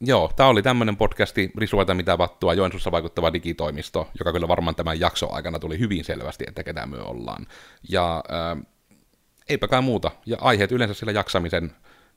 joo, 0.00 0.32
tämä 0.36 0.48
oli 0.48 0.62
tämmöinen 0.62 0.96
podcasti 0.96 1.50
Risuilta 1.56 1.94
mitä 1.94 2.18
vattua, 2.18 2.54
Joensuussa 2.54 2.92
vaikuttava 2.92 3.32
digitoimisto, 3.32 4.10
joka 4.18 4.32
kyllä 4.32 4.48
varmaan 4.48 4.74
tämän 4.74 5.00
jakson 5.00 5.32
aikana 5.32 5.58
tuli 5.58 5.78
hyvin 5.78 6.04
selvästi, 6.04 6.44
että 6.48 6.64
ketä 6.64 6.86
me 6.86 6.98
ollaan. 6.98 7.46
Ja 7.88 8.24
öö, 8.30 8.62
eipä 9.48 9.68
kai 9.68 9.82
muuta. 9.82 10.10
Ja 10.26 10.36
aiheet 10.40 10.72
yleensä 10.72 10.94
sillä 10.94 11.12
jaksamisen, 11.12 11.72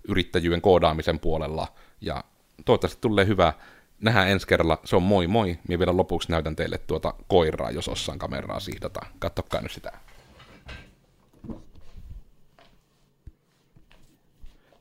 yrittäjyyden, 0.07 0.61
koodaamisen 0.61 1.19
puolella. 1.19 1.67
Ja 2.01 2.23
toivottavasti 2.65 3.01
tulee 3.01 3.25
hyvä 3.25 3.53
nähdään 4.01 4.29
ensi 4.29 4.47
kerralla. 4.47 4.79
Se 4.83 4.95
on 4.95 5.03
moi 5.03 5.27
moi. 5.27 5.59
Minä 5.67 5.79
vielä 5.79 5.97
lopuksi 5.97 6.31
näytän 6.31 6.55
teille 6.55 6.77
tuota 6.77 7.13
koiraa, 7.27 7.71
jos 7.71 7.87
osaan 7.87 8.19
kameraa 8.19 8.59
siidata. 8.59 8.99
Kattokaa 9.19 9.61
nyt 9.61 9.71
sitä. 9.71 9.91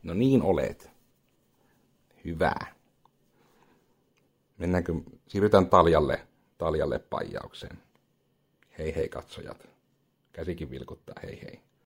No 0.03 0.15
niin 0.15 0.43
olet. 0.43 0.96
Hyvä. 2.27 2.55
Mennäänkö, 4.59 4.93
siirrytään 5.29 5.69
Taljalle, 5.69 6.27
Taljalle 6.59 6.99
paijaukseen. 6.99 7.79
Hei 8.79 8.97
hei 8.97 9.09
katsojat. 9.09 9.69
Käsikin 10.33 10.71
vilkuttaa, 10.71 11.15
hei 11.23 11.43
hei. 11.43 11.66